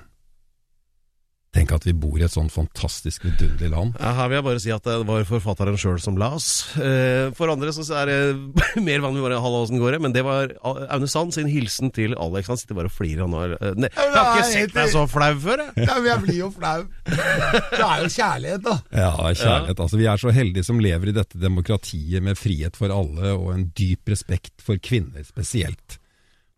Tenk 1.51 1.74
at 1.75 1.84
vi 1.84 1.91
bor 1.91 2.15
i 2.15 2.24
et 2.24 2.31
sånn 2.31 2.48
fantastisk 2.48 3.25
vidunderlig 3.25 3.67
land. 3.74 3.98
Ja, 4.00 4.13
Her 4.15 4.29
vil 4.31 4.38
jeg 4.38 4.46
bare 4.46 4.60
si 4.63 4.70
at 4.72 4.86
det 4.88 4.93
var 5.03 5.25
forfatteren 5.27 5.75
sjøl 5.81 5.98
som 6.00 6.15
la 6.15 6.29
oss. 6.38 6.46
Eh, 6.79 7.27
For 7.36 7.51
andre 7.51 7.74
så 7.75 7.84
er 8.00 8.08
det 8.08 8.20
mer 8.88 9.01
vanlig 9.03 9.20
bare 9.25 9.41
halla 9.43 9.60
åssen 9.65 9.81
går 9.81 9.98
det, 9.98 10.00
men 10.05 10.15
det 10.15 10.24
var 10.24 10.53
Aune 10.63 11.10
Sand 11.12 11.36
sin 11.36 11.50
hilsen 11.51 11.91
til 11.91 12.15
Alex. 12.15 12.48
Han 12.48 12.62
sitter 12.62 12.79
bare 12.79 12.88
og 12.88 12.96
flirer 12.96 13.25
han 13.25 13.36
nå. 13.36 13.41
Eh, 13.60 13.75
ne- 13.84 13.91
Jeg 13.91 14.15
har 14.15 14.31
ikke 14.39 14.48
sett 14.53 14.77
deg 14.77 14.93
så 14.96 15.03
flau 15.12 15.34
før, 15.43 15.65
jeg. 15.65 15.89
Ja, 15.89 15.98
men 16.00 16.08
jeg 16.13 16.24
blir 16.24 16.39
jo 16.39 16.50
flau. 16.55 16.86
Det 17.12 17.84
er 17.84 18.05
jo 18.05 18.13
kjærlighet, 18.15 18.63
da. 18.70 18.77
Ja, 18.96 19.12
kjærlighet. 19.20 19.84
Altså, 19.89 20.00
vi 20.00 20.08
er 20.15 20.24
så 20.24 20.31
heldige 20.39 20.63
som 20.72 20.79
lever 20.88 21.12
i 21.12 21.17
dette 21.20 21.43
demokratiet 21.43 22.24
med 22.24 22.39
frihet 22.39 22.79
for 22.79 22.96
alle 22.96 23.36
og 23.36 23.51
en 23.58 23.67
dyp 23.75 24.08
respekt 24.15 24.63
for 24.63 24.79
kvinner 24.79 25.27
spesielt. 25.27 26.00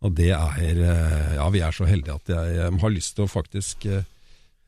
Og 0.05 0.13
det 0.21 0.29
er 0.38 0.63
eh, 0.85 1.35
Ja, 1.41 1.50
vi 1.50 1.65
er 1.65 1.73
så 1.73 1.89
heldige 1.89 2.19
at 2.21 2.29
jeg 2.38 2.57
eh, 2.62 2.73
har 2.85 2.91
lyst 2.93 3.15
til 3.17 3.25
å 3.25 3.31
faktisk 3.31 3.85
eh, 3.89 4.01
eh, 4.03 4.09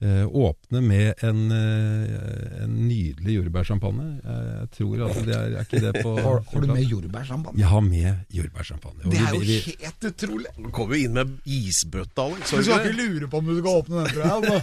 åpne 0.04 0.82
med 0.84 1.14
en, 1.24 1.52
eh, 1.56 2.64
en 2.64 2.74
nydelig 2.88 3.38
jordbærsjampanje. 3.40 4.08
Jeg, 4.26 4.42
jeg 4.60 4.68
tror 4.76 5.06
at 5.08 5.16
det 5.26 5.36
er, 5.36 5.46
er 5.56 5.62
ikke 5.64 5.80
det 5.86 5.94
på 6.04 6.12
Har, 6.20 6.42
har 6.52 6.62
du 6.62 6.68
med 6.68 6.84
jordbærsjampanje? 6.92 7.60
Jeg 7.64 7.68
har 7.72 7.82
med 7.82 8.16
jordbærsjampanje. 8.36 9.02
Det 9.06 9.18
er 9.18 9.32
vi- 9.32 9.38
jo 9.38 9.40
vi- 9.40 9.78
helt 9.80 10.04
utrolig. 10.12 10.52
Du 10.58 10.70
kommer 10.76 10.96
jo 10.96 11.04
inn 11.08 11.14
med 11.14 11.28
isbøtte, 11.46 12.22
Alex. 12.22 12.52
Du 12.52 12.62
skal 12.64 12.74
ikke 12.76 12.90
ikke 12.92 13.02
lure 13.08 13.28
på 13.32 13.38
om 13.38 13.46
du 13.46 13.56
skal 13.60 13.72
åpne 13.72 13.96
den, 13.96 14.08
tror 14.14 14.24
jeg. 14.24 14.32
altså. 14.36 14.58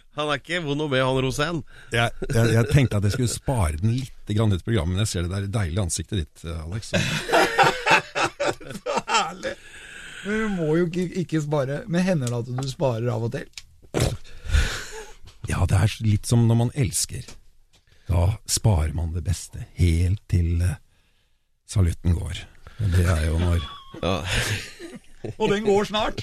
Han 0.20 0.26
er 0.28 0.40
ikke 0.42 0.58
vond 0.66 0.82
å 0.82 0.88
be, 0.90 0.98
han 1.00 1.16
Rosén. 1.22 1.60
jeg, 1.94 2.10
jeg, 2.34 2.48
jeg 2.52 2.64
tenkte 2.74 2.96
at 2.98 3.04
jeg 3.06 3.12
skulle 3.14 3.30
spare 3.30 3.76
den 3.80 3.92
litt 3.94 4.32
grann 4.36 4.52
ut 4.52 4.64
programmet, 4.66 4.92
men 4.96 5.04
jeg 5.06 5.08
ser 5.08 5.22
det 5.22 5.30
der 5.32 5.46
deilige 5.54 5.80
ansiktet 5.86 6.18
ditt, 6.26 6.42
eh, 6.44 6.64
Alex. 6.66 6.90
Herlig. 9.06 9.54
Men 10.24 10.40
du 10.42 10.48
må 10.58 10.68
jo 10.78 10.86
ikke, 10.88 11.06
ikke 11.22 11.40
spare. 11.44 11.80
Men 11.88 12.04
hender 12.06 12.32
det 12.32 12.40
at 12.42 12.50
du 12.62 12.68
sparer 12.70 13.08
av 13.12 13.26
og 13.28 13.32
til? 13.34 13.46
Ja, 15.48 15.64
det 15.66 15.78
er 15.80 15.94
litt 16.04 16.28
som 16.28 16.46
når 16.48 16.58
man 16.64 16.72
elsker. 16.78 17.24
Da 18.10 18.26
sparer 18.50 18.92
man 18.94 19.12
det 19.14 19.22
beste 19.26 19.64
helt 19.78 20.20
til 20.30 20.60
eh, 20.66 20.76
salutten 21.70 22.14
går. 22.18 22.42
Og 22.80 22.94
det 22.96 23.06
er 23.06 23.26
jo 23.28 23.38
når 23.40 23.60
Ja. 24.02 24.16
Og 25.36 25.50
den 25.50 25.64
går 25.66 25.84
snart. 25.84 26.22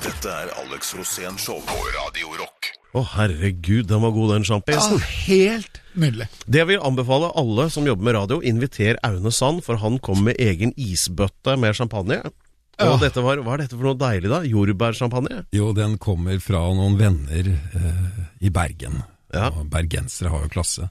Dette 0.00 0.30
er 0.30 0.52
Alex 0.62 0.94
Rosén 0.96 1.36
Show 1.38 1.60
på 1.66 1.76
Radio 1.98 2.32
Rock. 2.40 2.70
Å, 2.90 3.04
herregud, 3.14 3.86
den 3.86 4.00
var 4.02 4.10
god, 4.10 4.32
den 4.34 4.44
sjampisen. 4.48 4.98
helt 5.28 5.80
nydelig. 5.94 6.26
Det 6.50 6.64
vil 6.66 6.80
anbefale 6.82 7.28
alle 7.38 7.68
som 7.70 7.86
jobber 7.86 8.08
med 8.08 8.16
radio, 8.16 8.40
inviter 8.42 8.98
Aune 9.06 9.30
Sand, 9.30 9.62
for 9.62 9.78
han 9.78 9.98
kom 10.02 10.24
med 10.26 10.40
egen 10.42 10.72
isbøtte 10.76 11.54
med 11.58 11.76
champagne. 11.78 12.18
Og 12.24 12.32
Ja. 12.80 12.96
dette 12.96 13.22
var, 13.22 13.36
hva 13.44 13.54
er 13.54 13.58
dette 13.66 13.76
for 13.76 13.84
noe 13.84 13.94
deilig, 14.00 14.28
da? 14.32 14.40
Jordbærsjampanje? 14.42 15.44
Jo, 15.52 15.72
den 15.76 15.98
kommer 15.98 16.40
fra 16.40 16.62
noen 16.74 16.96
venner 16.98 17.50
eh, 17.52 18.24
i 18.40 18.48
Bergen. 18.50 19.02
Ja. 19.32 19.50
Og 19.52 19.68
bergensere 19.70 20.30
har 20.32 20.42
jo 20.42 20.48
klasse. 20.48 20.88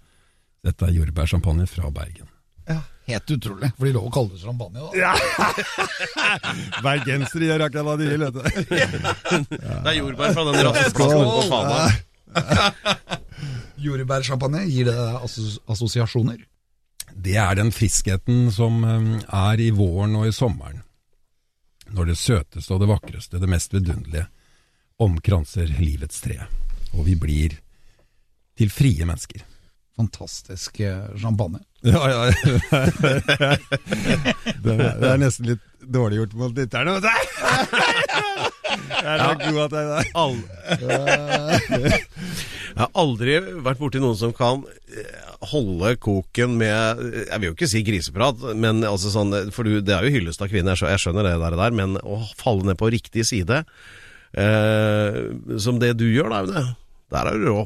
Dette 0.63 0.85
er 0.85 0.93
jordbærsjampanje 0.93 1.67
fra 1.67 1.89
Bergen. 1.91 2.29
Ja, 2.69 2.81
Helt 3.09 3.31
utrolig. 3.35 3.71
For 3.77 3.89
de 3.89 3.93
lov 3.95 4.09
å 4.09 4.13
kalle 4.13 4.35
det 4.35 4.41
champagne, 4.43 4.79
da. 4.79 4.89
Bergensere 6.85 7.49
gjør 7.49 7.65
akkurat 7.67 7.87
hva 7.87 7.95
de 7.99 8.05
vil, 8.11 8.21
vet 8.27 8.35
du. 8.35 8.41
Det 9.49 9.89
er 9.89 9.97
jordbær 9.97 10.35
fra 10.37 10.45
den 10.49 10.59
rasteplassen 10.69 11.25
på 11.33 11.41
Fana. 11.49 11.79
Jordbærsjampanje, 13.79 14.65
gir 14.69 14.89
det 14.89 14.97
assosiasjoner? 15.71 16.43
Det 17.15 17.35
er 17.41 17.57
den 17.57 17.71
friskheten 17.73 18.51
som 18.53 18.83
eh, 18.85 19.07
er 19.25 19.63
i 19.63 19.71
våren 19.75 20.15
og 20.19 20.27
i 20.29 20.35
sommeren. 20.35 20.83
Når 21.89 22.11
det 22.11 22.19
søteste 22.21 22.75
og 22.75 22.83
det 22.83 22.91
vakreste, 22.91 23.39
det 23.41 23.49
mest 23.49 23.73
vidunderlige, 23.73 24.27
omkranser 25.01 25.71
livets 25.79 26.21
tre. 26.21 26.37
Og 26.93 27.07
vi 27.07 27.15
blir 27.17 27.55
til 28.59 28.69
frie 28.69 29.07
mennesker. 29.07 29.41
Fantastisk 29.99 30.79
champagne. 31.19 31.59
Ja, 31.83 31.99
ja. 32.07 32.19
det, 34.63 34.73
er, 34.73 34.95
det 34.99 35.09
er 35.09 35.19
nesten 35.19 35.49
litt 35.51 35.65
dårlig 35.83 36.21
gjort 36.21 36.35
mot 36.39 36.55
lytterne, 36.55 36.95
vet 36.95 37.03
du. 37.03 37.09
Jeg 38.69 39.05
er 39.09 39.19
så 39.23 39.33
god 39.39 39.59
at 39.63 39.73
jeg 39.73 39.83
er 39.83 39.89
der. 39.89 40.03
Jeg 42.69 42.77
har 42.77 42.91
aldri 43.01 43.38
vært 43.65 43.79
borti 43.81 44.01
noen 44.01 44.17
som 44.19 44.33
kan 44.35 44.62
eh, 44.93 45.15
holde 45.51 45.95
koken 46.03 46.53
med 46.59 47.01
Jeg 47.29 47.39
vil 47.39 47.49
jo 47.49 47.55
ikke 47.55 47.69
si 47.71 47.81
griseprat, 47.88 48.43
men 48.59 48.83
altså 48.88 49.12
sånn, 49.13 49.33
for 49.55 49.65
du, 49.65 49.79
det 49.81 49.95
er 49.95 50.05
jo 50.05 50.13
hyllest 50.19 50.43
av 50.45 50.51
kvinner, 50.51 50.77
så 50.77 50.91
jeg 50.91 51.01
skjønner 51.01 51.27
det 51.27 51.35
der, 51.41 51.57
der 51.59 51.75
men 51.75 51.97
å 52.03 52.21
falle 52.39 52.67
ned 52.69 52.77
på 52.79 52.91
riktig 52.93 53.25
side, 53.29 53.63
eh, 54.38 55.19
som 55.59 55.81
det 55.81 55.95
du 55.99 56.07
gjør, 56.12 56.29
da, 56.29 56.63
der 57.15 57.33
er 57.33 57.41
du 57.41 57.49
rå. 57.49 57.65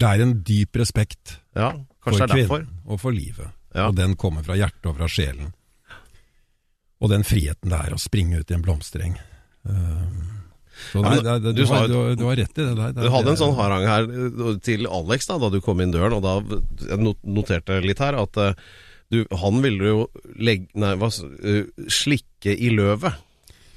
Det 0.00 0.08
er 0.10 0.22
en 0.24 0.32
dyp 0.46 0.76
respekt 0.80 1.36
Ja, 1.54 1.72
for 2.02 2.18
kvinnen 2.28 2.66
og 2.84 2.98
for 3.00 3.14
livet. 3.14 3.52
Ja. 3.74 3.88
Og 3.88 3.96
den 3.98 4.16
kommer 4.18 4.42
fra 4.46 4.56
hjertet 4.58 4.86
og 4.90 4.96
fra 4.98 5.08
sjelen. 5.10 5.52
Og 7.02 7.10
den 7.12 7.24
friheten 7.26 7.72
det 7.72 7.80
er 7.88 7.94
å 7.94 8.00
springe 8.00 8.40
ut 8.40 8.50
i 8.50 8.56
en 8.56 8.62
blomstereng. 8.64 9.16
Um, 9.64 10.40
så 10.90 11.02
det, 11.04 11.18
det, 11.24 11.34
det, 11.44 11.52
du 11.54 11.60
du, 11.62 11.66
har, 11.70 11.86
du, 11.90 11.96
du 12.18 12.24
har 12.26 12.38
rett 12.40 12.58
i 12.58 12.64
det 12.66 12.74
der. 12.78 12.94
Du 12.96 13.10
hadde 13.12 13.30
en 13.34 13.38
sånn 13.40 13.54
harang 13.58 13.84
her 13.86 14.06
eh, 14.10 14.48
til 14.66 14.88
Alex 14.90 15.28
da 15.30 15.36
da 15.42 15.50
du 15.54 15.60
kom 15.62 15.82
inn 15.84 15.92
døren, 15.94 16.16
og 16.18 16.24
da 16.24 16.32
jeg 16.88 16.98
not- 17.02 17.22
noterte 17.22 17.78
litt 17.84 18.02
her 18.02 18.18
at 18.18 18.40
eh, 18.42 18.56
du, 19.14 19.20
han 19.38 19.60
ville 19.62 19.92
jo 19.92 20.00
legge 20.42 20.66
Nei, 20.80 20.94
hva 20.98 21.10
eh, 21.14 21.68
slikke 21.86 22.54
i 22.56 22.72
løvet. 22.74 23.14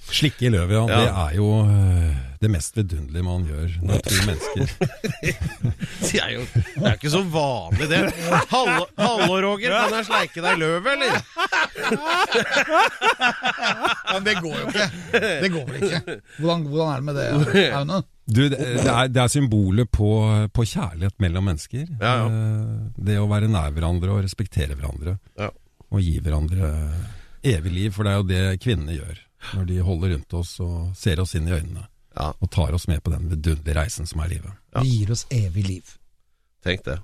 Slikke 0.10 0.47
i 0.47 0.53
løvet, 0.56 0.73
ja. 0.77 0.88
Ja. 0.88 0.97
Det 1.03 1.13
er 1.27 1.38
jo 1.38 1.51
det 2.41 2.50
mest 2.54 2.76
vidunderlige 2.78 3.23
man 3.26 3.45
gjør 3.47 3.71
når 3.88 4.02
to 4.06 4.17
mennesker 4.28 4.65
Det 6.08 6.19
er 6.21 6.32
jo 6.36 6.43
det 6.54 6.84
er 6.86 6.93
ikke 6.97 7.10
så 7.12 7.21
vanlig, 7.34 7.88
det. 7.89 8.02
Hallo, 8.52 8.86
hallo 9.00 9.38
Roger, 9.43 9.73
kan 9.73 9.95
jeg 9.97 10.06
sleike 10.08 10.43
deg 10.45 10.58
i 10.58 10.62
løvet, 10.62 10.88
eller? 10.93 11.15
Men 14.13 14.23
det 14.28 14.36
går 14.43 14.56
jo 14.60 14.67
ikke. 14.69 14.88
Det 15.43 15.50
går 15.54 15.65
vel 15.71 15.76
ikke. 15.88 16.17
Hvordan, 16.38 16.63
hvordan 16.69 16.91
er 16.91 17.02
det 17.02 17.08
med 17.10 17.19
det, 17.19 17.65
Aune? 17.78 18.00
Du, 18.28 18.41
det 18.52 18.58
det 18.60 18.88
er, 18.91 19.08
det 19.12 19.21
er 19.23 19.32
symbolet 19.32 19.89
på, 19.93 20.10
på 20.54 20.65
kjærlighet 20.67 21.15
mellom 21.23 21.47
mennesker. 21.47 21.86
Ja, 22.02 22.13
ja. 22.21 22.26
Eh, 22.28 22.89
Det 23.10 23.19
å 23.21 23.28
være 23.32 23.47
nær 23.52 23.71
hverandre 23.76 24.12
og 24.17 24.23
respektere 24.26 24.76
hverandre. 24.76 25.17
Ja. 25.39 25.50
Og 25.88 26.04
gi 26.04 26.17
hverandre 26.19 26.71
evig 27.47 27.71
liv, 27.71 27.93
for 27.95 28.04
det 28.04 28.12
er 28.13 28.17
jo 28.19 28.28
det 28.28 28.43
kvinnene 28.63 28.97
gjør. 28.97 29.21
Når 29.56 29.67
de 29.69 29.78
holder 29.86 30.15
rundt 30.15 30.34
oss 30.36 30.58
og 30.65 30.89
ser 30.97 31.21
oss 31.23 31.36
inn 31.39 31.47
i 31.47 31.56
øynene. 31.56 31.86
Ja. 32.17 32.32
Og 32.41 32.49
tar 32.53 32.73
oss 32.73 32.88
med 32.89 33.03
på 33.06 33.13
den 33.13 33.30
vidunderlige 33.30 33.77
reisen 33.77 34.10
som 34.10 34.23
er 34.23 34.32
livet. 34.32 34.53
Ja. 34.73 34.82
De 34.82 34.89
gir 34.89 35.13
oss 35.13 35.25
evig 35.34 35.67
liv. 35.67 35.93
Tenk 36.65 36.84
det. 36.88 36.97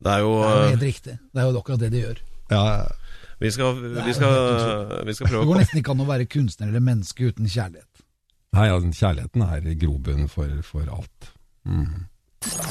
Det 0.00 0.16
er 0.16 0.24
jo 0.24 0.32
Det 0.40 0.48
er 0.48 0.56
jo 0.56 0.64
eh, 0.64 0.70
helt 0.74 0.88
riktig. 0.88 1.16
Det 1.30 1.42
er 1.42 1.48
jo 1.48 1.60
akkurat 1.60 1.84
det 1.84 1.92
de 1.94 2.02
gjør. 2.02 2.22
Vi 3.40 3.50
skal, 3.50 3.78
vi 3.80 4.12
skal, 4.12 5.06
vi 5.06 5.14
skal 5.14 5.32
Det 5.32 5.46
går 5.48 5.60
nesten 5.62 5.80
ikke 5.80 5.94
an 5.94 6.02
å 6.04 6.08
være 6.08 6.26
kunstner 6.28 6.68
eller 6.68 6.82
menneske 6.84 7.30
uten 7.30 7.48
kjærlighet. 7.48 7.86
Nei, 8.56 8.66
ja, 8.66 8.78
kjærligheten 8.82 9.44
er 9.46 9.68
grobunnen 9.78 10.28
for, 10.28 10.50
for 10.66 10.90
alt. 10.90 11.30
Mm. 11.64 12.08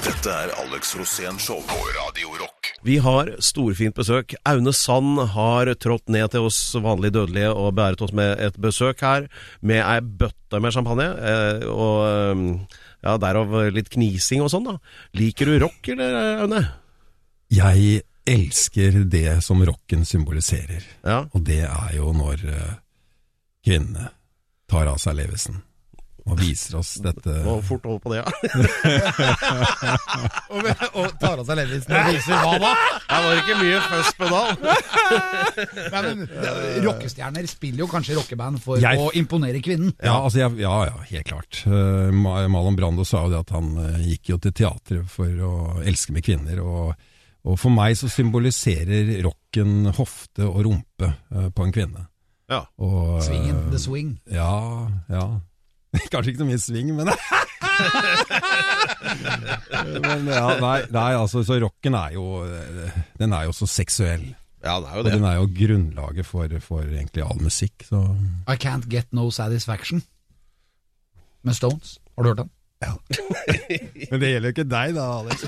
Dette 0.04 0.34
er 0.34 0.52
Alex 0.65 0.95
Rosén 0.99 1.39
Show 1.39 1.63
på 1.69 1.80
Radio 1.95 2.36
Rock. 2.41 2.59
Vi 2.86 2.98
har 3.04 3.32
storfint 3.44 3.96
besøk. 3.98 4.36
Aune 4.48 4.74
Sand 4.76 5.20
har 5.34 5.72
trådt 5.82 6.10
ned 6.10 6.32
til 6.32 6.48
oss 6.48 6.60
vanlige 6.80 7.15
dødelige 7.18 7.54
og 7.54 7.74
beæret 7.78 8.02
oss 8.06 8.13
med 8.15 8.39
et 8.39 8.60
besøk 8.62 9.02
her, 9.06 9.28
med 9.62 9.82
ei 9.84 10.00
bøtte 10.02 10.62
med 10.63 10.76
champagne. 10.76 11.08
eh, 11.20 11.65
Og 11.70 11.98
eh, 12.10 12.44
ja, 13.04 13.15
derav 13.22 13.56
litt 13.76 13.89
knising 13.94 14.42
og 14.44 14.52
sånn, 14.52 14.68
da. 14.68 14.78
Liker 15.15 15.46
du 15.52 15.60
rock, 15.63 15.92
eller, 15.96 16.44
Aune? 16.46 16.63
Jeg 17.50 18.04
elsker 18.30 19.04
det 19.10 19.39
som 19.44 19.63
rocken 19.65 20.06
symboliserer. 20.06 20.84
Ja. 21.04 21.24
Og 21.34 21.44
det 21.48 21.63
er 21.65 21.96
jo 21.98 22.12
når 22.13 22.44
eh, 22.46 22.76
kvinnene 23.65 24.12
tar 24.70 24.88
av 24.92 25.00
seg 25.02 25.18
levesen 25.18 25.63
og 26.30 26.39
viser 26.39 26.78
oss 26.80 26.96
dette 27.04 27.34
Må 27.46 27.58
fort 27.65 27.86
over 27.89 28.00
på 28.04 28.13
det, 28.13 28.20
ja. 28.22 28.28
Og, 30.50 30.65
og 30.98 31.12
tar 31.22 31.39
av 31.42 31.46
seg 31.48 31.58
levisen 31.60 31.94
og 31.96 32.08
viser 32.10 32.39
hva 32.44 32.56
da? 32.62 32.72
Det 33.10 33.20
var 33.26 33.42
ikke 33.42 33.58
mye 33.60 33.82
først 33.86 34.18
på 34.20 34.30
da 34.30 34.42
Nei, 35.94 36.02
men 36.06 36.24
Rockestjerner 36.86 37.50
spiller 37.50 37.84
jo 37.84 37.89
kanskje 37.92 38.18
rockeband 38.18 38.62
for 38.63 38.82
Jeg- 38.82 39.00
å 39.02 39.10
imponere 39.18 39.62
kvinnen. 39.63 39.92
Ja, 40.04 40.18
altså 40.24 40.42
jeg, 40.44 40.58
ja, 40.63 40.74
ja, 40.89 40.98
helt 41.10 41.28
klart. 41.30 41.62
Uh, 41.68 42.10
Malon 42.13 42.78
Brando 42.78 43.06
sa 43.08 43.24
jo 43.26 43.34
det 43.34 43.42
at 43.44 43.54
han 43.56 43.72
uh, 43.78 43.98
gikk 44.04 44.32
jo 44.34 44.38
til 44.44 44.54
teatret 44.56 45.10
for 45.12 45.44
å 45.46 45.52
elske 45.88 46.13
med 46.15 46.24
kvinner. 46.26 46.62
Og, 46.63 46.94
og 47.50 47.60
for 47.60 47.74
meg 47.76 47.98
så 48.00 48.10
symboliserer 48.12 49.12
rocken 49.26 49.89
hofte 49.98 50.48
og 50.48 50.62
rumpe 50.70 51.12
uh, 51.34 51.50
på 51.56 51.68
en 51.68 51.76
kvinne. 51.76 52.06
Ja. 52.50 52.63
Og, 52.82 53.18
uh, 53.18 53.22
Svingen, 53.26 53.65
the 53.74 53.82
swing. 53.82 54.15
Ja, 54.34 54.52
ja. 55.12 55.26
Kanskje 56.12 56.34
ikke 56.34 56.43
så 56.43 56.49
mye 56.49 56.62
sving, 56.62 56.91
men 56.97 57.10
Men 59.99 60.28
ja, 60.30 60.45
nei, 60.62 60.80
nei, 60.93 61.12
altså, 61.17 61.41
så 61.45 61.58
rocken 61.63 61.95
er 61.97 62.13
jo 62.17 62.25
eh, 62.45 62.97
Den 63.19 63.34
er 63.34 63.47
jo 63.47 63.54
så 63.56 63.67
seksuell. 63.69 64.28
Ja, 64.63 64.75
det 64.84 64.89
er 64.91 64.97
jo 64.97 65.04
det. 65.06 65.12
Og 65.13 65.15
den 65.15 65.25
er 65.30 65.36
jo 65.39 65.47
grunnlaget 65.56 66.28
for, 66.28 66.56
for 66.63 66.84
egentlig 66.84 67.23
all 67.23 67.41
musikk. 67.41 67.86
Så 67.88 68.02
I 68.52 68.58
Can't 68.60 68.89
Get 68.91 69.08
No 69.15 69.30
Satisfaction 69.32 70.04
med 71.47 71.56
Stones. 71.56 71.97
Har 72.15 72.23
du 72.23 72.30
hørt 72.34 72.43
den? 72.43 72.52
Ja. 72.84 72.93
Men 74.12 74.21
det 74.21 74.34
gjelder 74.34 74.52
jo 74.52 74.56
ikke 74.58 74.69
deg 74.71 74.95
da, 74.99 75.08
Alex. 75.21 75.45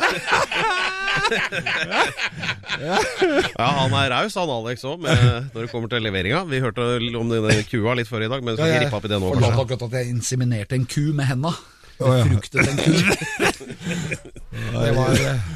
Ja, 2.82 3.68
han 3.82 3.94
er 3.98 4.10
raus, 4.14 4.36
han 4.40 4.52
Alex 4.54 4.86
òg, 4.88 5.04
når 5.04 5.58
det 5.66 5.68
kommer 5.72 5.92
til 5.92 6.04
leveringa. 6.06 6.44
Vi 6.50 6.62
hørte 6.64 6.88
om 7.20 7.30
denne 7.32 7.60
kua 7.70 7.96
litt 8.00 8.10
før 8.10 8.26
i 8.26 8.32
dag, 8.32 8.44
men 8.46 8.58
skal 8.58 8.72
ikke 8.74 8.86
rippe 8.88 9.00
opp 9.02 9.08
i 9.08 9.12
det 9.12 9.20
nå. 9.22 9.34
Fortalte 9.36 9.66
akkurat 9.66 9.86
at 9.90 10.00
jeg 10.02 10.16
inseminerte 10.16 10.78
en 10.80 10.88
ku 10.90 11.04
med 11.18 11.30
henda. 11.30 11.54
Jeg 12.02 12.26
fruktet 12.32 12.58
Befruktet 12.58 12.70
en 12.72 12.78
ku. 12.82 12.92
Det 14.72 14.92
var, 14.96 15.12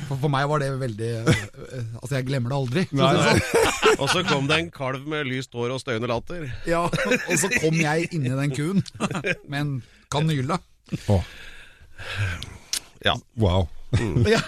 for, 0.07 0.29
meg 0.31 0.45
var 0.49 0.61
det 0.61 0.67
veldig 0.79 1.07
eh, 1.17 1.37
Altså, 1.99 2.11
jeg 2.17 2.25
glemmer 2.27 2.51
det 2.51 2.57
aldri. 2.57 2.83
Nei, 2.95 3.09
nei. 3.17 3.23
sånn. 3.25 3.97
Og 4.03 4.11
så 4.11 4.21
kom 4.27 4.45
det 4.49 4.57
en 4.61 4.69
kalv 4.75 5.07
med 5.09 5.25
lyst 5.29 5.55
hår 5.57 5.73
og 5.75 5.81
støyende 5.81 6.09
latter. 6.11 6.45
Ja, 6.69 6.83
og 6.85 7.35
så 7.39 7.49
kom 7.53 7.75
jeg 7.79 8.09
inni 8.15 8.31
den 8.33 8.53
kuen 8.55 8.83
med 9.51 9.57
en 9.59 9.73
kanyle. 10.13 10.59
Åh, 11.11 11.23
Ja. 13.05 13.15
wow. 13.41 13.67
Ja, 14.35 14.41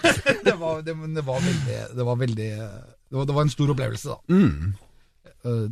det 0.44 0.56
var, 0.60 0.82
det, 0.86 0.96
det 1.16 1.24
var 1.26 1.42
veldig 1.44 1.78
Det 1.98 2.06
var 2.08 2.20
veldig 2.22 2.50
Det 2.58 3.16
var, 3.18 3.26
det 3.30 3.36
var 3.38 3.46
en 3.46 3.54
stor 3.54 3.74
opplevelse, 3.74 4.14
da. 4.16 4.18
Mm. 4.34 4.74
Eh, 5.44 5.66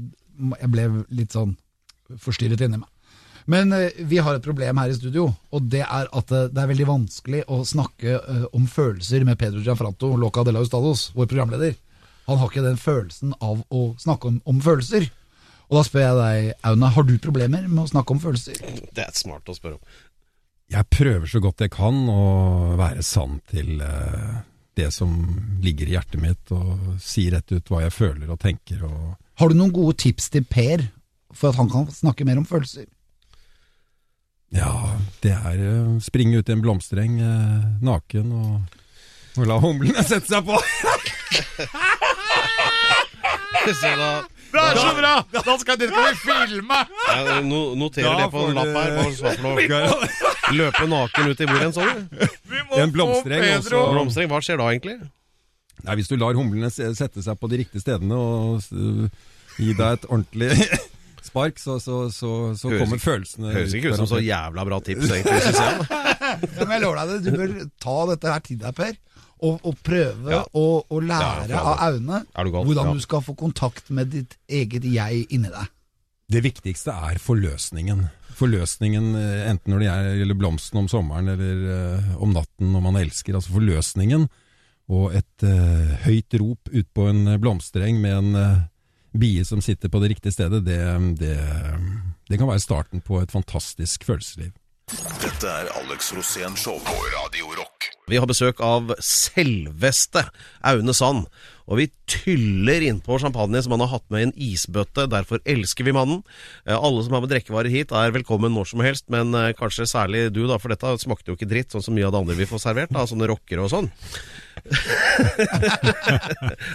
Jeg 0.61 0.71
ble 0.73 0.85
litt 1.21 1.35
sånn 1.35 1.55
forstyrret 2.21 2.61
inni 2.61 2.77
meg. 2.81 2.91
Men 3.49 3.73
eh, 3.77 3.97
vi 4.09 4.17
har 4.21 4.37
et 4.37 4.45
problem 4.45 4.77
her 4.81 4.89
i 4.93 4.97
studio, 4.97 5.27
og 5.53 5.67
det 5.73 5.83
er 5.85 6.07
at 6.09 6.31
eh, 6.33 6.47
det 6.53 6.61
er 6.63 6.71
veldig 6.71 6.87
vanskelig 6.89 7.43
å 7.51 7.59
snakke 7.65 8.15
om 8.57 8.65
følelser 8.69 9.25
med 9.27 9.37
Pedro 9.41 9.61
Gianfranto 9.65 10.13
Loca 10.17 10.43
de 10.45 10.53
la 10.55 10.63
Ustados, 10.65 11.11
vår 11.17 11.29
programleder. 11.33 11.75
Han 12.25 12.39
har 12.41 12.49
ikke 12.49 12.65
den 12.65 12.79
følelsen 12.81 13.35
av 13.43 13.61
å 13.69 13.83
snakke 14.01 14.31
om, 14.31 14.39
om 14.49 14.61
følelser. 14.65 15.05
Og 15.65 15.79
da 15.79 15.83
spør 15.85 16.03
jeg 16.03 16.17
deg, 16.19 16.49
Auna, 16.69 16.91
har 16.93 17.05
du 17.05 17.15
problemer 17.21 17.63
med 17.65 17.83
å 17.83 17.89
snakke 17.89 18.13
om 18.13 18.19
følelser? 18.21 18.57
Det 18.93 19.01
er 19.01 19.13
smart 19.17 19.49
å 19.49 19.55
spørre 19.57 19.79
om. 19.79 19.93
Jeg 20.73 20.87
prøver 20.89 21.27
så 21.29 21.39
godt 21.43 21.61
jeg 21.61 21.71
kan 21.75 21.97
å 22.09 22.21
være 22.79 23.03
sann 23.05 23.37
til 23.51 23.77
eh, 23.85 24.39
det 24.75 24.89
som 24.91 25.11
ligger 25.63 25.87
i 25.87 25.93
hjertet 25.95 26.19
mitt, 26.23 26.51
og 26.51 26.97
si 27.03 27.27
rett 27.31 27.51
ut 27.53 27.69
hva 27.71 27.83
jeg 27.85 27.93
føler 27.95 28.31
og 28.33 28.39
tenker. 28.41 28.81
Og 28.87 29.13
Har 29.39 29.51
du 29.51 29.55
noen 29.59 29.71
gode 29.75 29.95
tips 30.01 30.29
til 30.33 30.43
Per 30.49 30.87
for 31.35 31.51
at 31.53 31.59
han 31.59 31.69
kan 31.71 31.85
snakke 31.93 32.25
mer 32.27 32.41
om 32.41 32.47
følelser? 32.49 32.89
ja, 34.55 34.71
det 35.19 35.33
er 35.35 35.57
eh, 35.59 35.95
springe 36.05 36.37
ut 36.39 36.47
i 36.47 36.53
en 36.53 36.61
blomstereng 36.63 37.17
eh, 37.19 37.63
naken 37.83 38.29
og, 38.37 38.77
og 39.41 39.47
la 39.49 39.57
humlene 39.59 40.03
sette 40.05 40.29
seg 40.31 40.45
på. 40.47 40.55
Så 43.65 43.89
da, 43.97 44.09
Det 44.53 44.61
er 44.61 44.77
så 44.77 44.91
bra! 44.95 45.13
Da 45.33 45.55
skal, 45.57 45.77
det 45.81 45.87
skal 45.89 46.05
vi 46.05 46.17
filme! 46.21 46.77
jeg 47.09 47.45
no- 47.49 47.73
noterer 47.75 48.11
Da 48.11 48.17
det 48.19 48.27
på 48.31 48.37
får 48.37 48.49
en 48.51 48.59
lapp 48.59 48.75
her. 48.77 48.91
Bare 48.95 48.95
var 48.95 49.11
for 49.17 49.43
noe? 49.43 50.34
Løpe 50.53 50.85
naken 50.89 51.31
ut 51.31 51.39
i 51.41 51.45
hvor 51.49 51.63
en 51.65 51.73
sånn? 51.73 52.01
En 52.77 52.91
blomstereng, 52.93 53.63
så 53.65 54.27
hva 54.29 54.41
skjer 54.45 54.59
da 54.61 54.67
egentlig? 54.73 54.97
Nei, 55.85 55.95
Hvis 55.99 56.07
du 56.11 56.15
lar 56.17 56.37
humlene 56.37 56.69
sette 56.71 57.21
seg 57.25 57.39
på 57.39 57.49
de 57.51 57.57
riktige 57.63 57.81
stedene 57.83 58.15
og 58.17 58.61
uh, 58.73 59.07
gi 59.59 59.73
deg 59.73 59.97
et 59.97 60.05
ordentlig 60.09 60.51
spark, 61.27 61.57
så, 61.61 61.79
så, 61.81 62.05
så, 62.13 62.31
så 62.57 62.69
kommer 62.71 62.95
ikke- 62.99 63.05
følelsene 63.05 63.51
Høres 63.55 63.73
ikke 63.77 63.91
ut 63.93 63.99
som 63.99 64.07
så 64.09 64.21
jævla 64.23 64.65
bra 64.69 64.79
tips, 64.85 65.09
egentlig. 65.09 65.41
Synes 65.47 65.61
jeg. 65.61 65.87
Ja, 66.25 66.65
men 66.65 66.71
jeg 66.75 66.81
lover 66.83 66.97
deg 66.99 67.11
det, 67.11 67.19
du 67.33 67.37
bør 67.37 67.51
ta 67.83 67.95
dette 68.11 68.31
her 68.33 68.41
til 68.45 68.57
deg, 68.61 68.73
Per. 68.75 68.95
Og, 69.45 69.59
og 69.67 69.75
prøve 69.85 70.31
Ja. 70.31 70.39
å, 70.57 70.63
å 70.89 70.99
lære 71.03 71.51
Ja, 71.51 71.59
av 71.61 71.81
Aune 71.89 72.21
du 72.25 72.51
hvordan 72.55 72.87
Ja. 72.89 72.93
du 72.95 73.03
skal 73.03 73.21
få 73.25 73.35
kontakt 73.37 73.91
med 73.93 74.09
ditt 74.15 74.37
eget 74.47 74.87
jeg 74.87 75.25
inni 75.29 75.51
deg. 75.51 75.67
Det 76.31 76.41
viktigste 76.41 76.93
er 76.93 77.19
forløsningen. 77.21 78.07
Forløsningen 78.35 79.11
eh, 79.19 79.43
enten 79.51 79.71
når 79.71 79.83
det 79.83 79.89
gjelder 80.21 80.39
blomsten 80.39 80.81
om 80.81 80.89
sommeren 80.91 81.29
eller 81.35 81.61
uh, 81.69 82.15
om 82.23 82.33
natten 82.35 82.73
når 82.73 82.83
man 82.83 82.97
elsker. 82.99 83.37
Altså 83.37 83.53
forløsningen 83.55 84.25
og 84.95 85.15
et 85.17 85.45
uh, 85.45 85.93
høyt 86.05 86.35
rop 86.41 86.71
ut 86.73 86.89
på 86.97 87.07
en 87.11 87.29
blomstereng 87.41 88.01
med 88.01 88.17
en 88.17 88.41
uh, 88.41 88.65
bie 89.15 89.45
som 89.47 89.61
sitter 89.63 89.89
på 89.89 90.01
det 90.01 90.15
riktige 90.15 90.35
stedet, 90.35 90.65
det, 90.65 90.81
det, 91.21 91.37
det 92.27 92.41
kan 92.41 92.49
være 92.49 92.63
starten 92.63 93.05
på 93.05 93.21
et 93.21 93.31
fantastisk 93.31 94.03
følelsesliv. 94.03 94.51
Dette 95.21 95.49
er 95.49 95.71
Alex 95.79 96.11
Rosén 96.13 96.53
Show 96.59 96.77
på 96.85 96.95
Radio 97.15 97.47
Rock. 97.57 97.87
Vi 98.05 98.19
har 98.21 98.29
besøk 98.29 98.59
av 98.61 98.91
selveste 99.01 100.21
Aune 100.61 100.93
Sand. 100.93 101.25
Og 101.65 101.79
vi 101.79 101.87
tyller 102.05 102.83
innpå 102.85 103.17
champagne 103.19 103.57
som 103.65 103.73
han 103.73 103.81
har 103.81 103.89
hatt 103.95 104.05
med 104.13 104.21
i 104.21 104.25
en 104.27 104.33
isbøtte. 104.51 105.07
Derfor 105.09 105.39
elsker 105.49 105.87
vi 105.87 105.93
mannen. 105.97 106.19
Eh, 106.67 106.75
Alle 106.77 107.01
som 107.03 107.15
har 107.17 107.23
med 107.25 107.31
drikkevarer 107.33 107.71
hit, 107.73 107.89
er 107.95 108.13
velkommen 108.13 108.53
når 108.53 108.69
som 108.69 108.83
helst, 108.85 109.07
men 109.09 109.33
eh, 109.33 109.51
kanskje 109.57 109.87
særlig 109.89 110.27
du, 110.35 110.43
da, 110.49 110.59
for 110.61 110.69
dette 110.73 110.91
smakte 111.01 111.31
jo 111.33 111.37
ikke 111.39 111.49
dritt, 111.49 111.71
sånn 111.73 111.81
som 111.87 111.97
mye 111.97 112.05
av 112.05 112.13
det 112.13 112.21
andre 112.21 112.37
vi 112.37 112.45
får 112.49 112.61
servert. 112.67 112.93
da, 112.93 113.07
Sånne 113.09 113.29
rockere 113.31 113.65
og 113.65 113.71
sånn. 113.73 113.89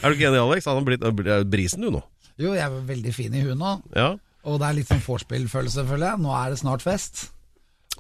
er 0.01 0.07
du 0.11 0.15
ikke 0.17 0.29
enig, 0.31 0.41
Alex? 0.43 0.67
Han 0.69 0.81
har 0.81 0.87
blitt 0.89 1.05
er 1.07 1.45
brisen, 1.49 1.85
du, 1.87 1.91
nå. 1.95 2.03
Jo, 2.41 2.55
jeg 2.57 2.65
er 2.65 2.81
veldig 2.89 3.13
fin 3.15 3.35
i 3.37 3.43
huet 3.45 3.59
nå, 3.61 3.75
Ja. 3.97 4.15
og 4.49 4.61
det 4.63 4.67
er 4.71 4.77
litt 4.79 4.89
sånn 4.91 5.03
vorspiel-følelse, 5.05 5.85
føler 5.89 6.07
jeg. 6.13 6.23
Nå 6.25 6.33
er 6.39 6.51
det 6.55 6.61
snart 6.63 6.83
fest. 6.85 7.29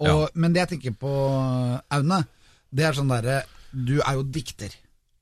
Og, 0.01 0.31
Men 0.35 0.55
det 0.55 0.63
jeg 0.63 0.71
tenker 0.75 0.95
på, 0.97 1.11
Aune, 1.93 2.23
det 2.73 2.87
er 2.87 2.95
sånn 2.97 3.11
derre 3.11 3.43
Du 3.75 3.99
er 4.01 4.15
jo 4.17 4.23
dikter, 4.25 4.73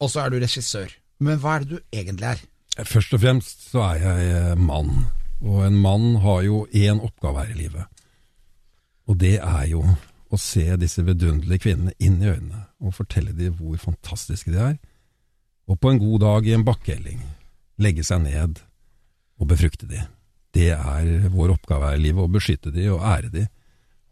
og 0.00 0.08
så 0.12 0.22
er 0.24 0.30
du 0.30 0.38
regissør. 0.38 0.92
Men 1.18 1.40
hva 1.42 1.56
er 1.56 1.64
det 1.64 1.70
du 1.70 1.78
egentlig 1.94 2.28
er? 2.32 2.42
Først 2.86 3.14
og 3.16 3.22
fremst 3.22 3.64
så 3.72 3.82
er 3.88 4.02
jeg 4.04 4.34
eh, 4.38 4.58
mann, 4.58 5.08
og 5.42 5.64
en 5.66 5.78
mann 5.82 6.20
har 6.22 6.44
jo 6.46 6.66
én 6.70 7.00
oppgave 7.02 7.42
her 7.42 7.54
i 7.54 7.58
livet. 7.58 8.04
Og 9.08 9.18
det 9.18 9.38
er 9.40 9.64
jo 9.72 9.82
å 10.28 10.38
se 10.38 10.76
disse 10.78 11.02
vidunderlige 11.02 11.64
kvinnene 11.64 11.94
inn 11.98 12.20
i 12.22 12.28
øynene 12.28 12.66
og 12.78 12.94
fortelle 12.94 13.32
dem 13.34 13.56
hvor 13.58 13.80
fantastiske 13.82 14.52
de 14.52 14.60
er, 14.62 14.76
og 15.68 15.80
på 15.80 15.90
en 15.90 16.00
god 16.00 16.22
dag 16.22 16.46
i 16.46 16.54
en 16.56 16.64
bakkehelling 16.64 17.24
legge 17.82 18.04
seg 18.06 18.22
ned 18.24 18.60
og 19.38 19.50
befrukte 19.50 19.88
dem. 19.90 20.06
Det 20.54 20.70
er 20.74 21.28
vår 21.32 21.56
oppgave 21.56 21.90
her 21.90 21.98
i 21.98 22.04
livet, 22.06 22.24
å 22.24 22.32
beskytte 22.32 22.72
dem 22.74 22.94
og 22.94 23.04
ære 23.04 23.32
dem 23.32 23.48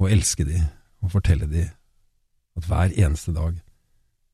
og 0.00 0.10
elske 0.12 0.44
dem 0.48 0.66
og 1.04 1.12
fortelle 1.14 1.48
dem 1.50 1.70
at 2.56 2.66
hver 2.68 2.92
eneste 2.92 3.32
dag 3.36 3.56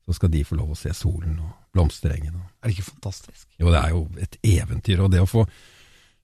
så 0.05 0.15
skal 0.17 0.31
de 0.33 0.43
få 0.43 0.57
lov 0.59 0.73
å 0.73 0.77
se 0.77 0.91
solen 0.95 1.37
og 1.39 1.51
blomsterengen. 1.73 2.35
Er 2.61 2.69
det 2.69 2.75
ikke 2.77 2.91
fantastisk? 2.91 3.47
jo, 3.59 3.71
det 3.71 3.79
er 3.79 3.93
jo 3.93 4.03
et 4.19 4.37
eventyr, 4.43 5.03
og 5.03 5.11
det 5.13 5.23
å 5.23 5.29
få 5.29 5.45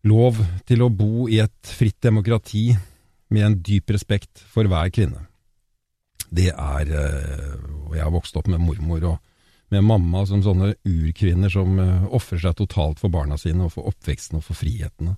lov 0.10 0.40
til 0.68 0.84
å 0.84 0.92
bo 0.92 1.28
i 1.32 1.40
et 1.44 1.74
fritt 1.76 2.00
demokrati 2.04 2.70
med 3.30 3.46
en 3.46 3.58
dyp 3.64 3.92
respekt 3.94 4.42
for 4.52 4.68
hver 4.70 4.92
kvinne, 4.94 5.26
det 6.30 6.52
er 6.52 6.92
eh, 6.94 7.54
Og 7.90 7.96
jeg 7.98 8.04
har 8.06 8.14
vokst 8.14 8.36
opp 8.38 8.46
med 8.52 8.62
mormor 8.62 9.06
og 9.10 9.18
med 9.74 9.86
mamma 9.86 10.22
som 10.26 10.42
sånne 10.46 10.76
urkvinner 10.86 11.50
som 11.54 11.78
uh, 11.78 12.06
ofrer 12.14 12.42
seg 12.42 12.56
totalt 12.58 13.02
for 13.02 13.14
barna 13.14 13.38
sine 13.38 13.68
og 13.68 13.76
for 13.76 13.90
oppveksten 13.90 14.40
og 14.40 14.46
for 14.48 14.58
friheten. 14.58 15.16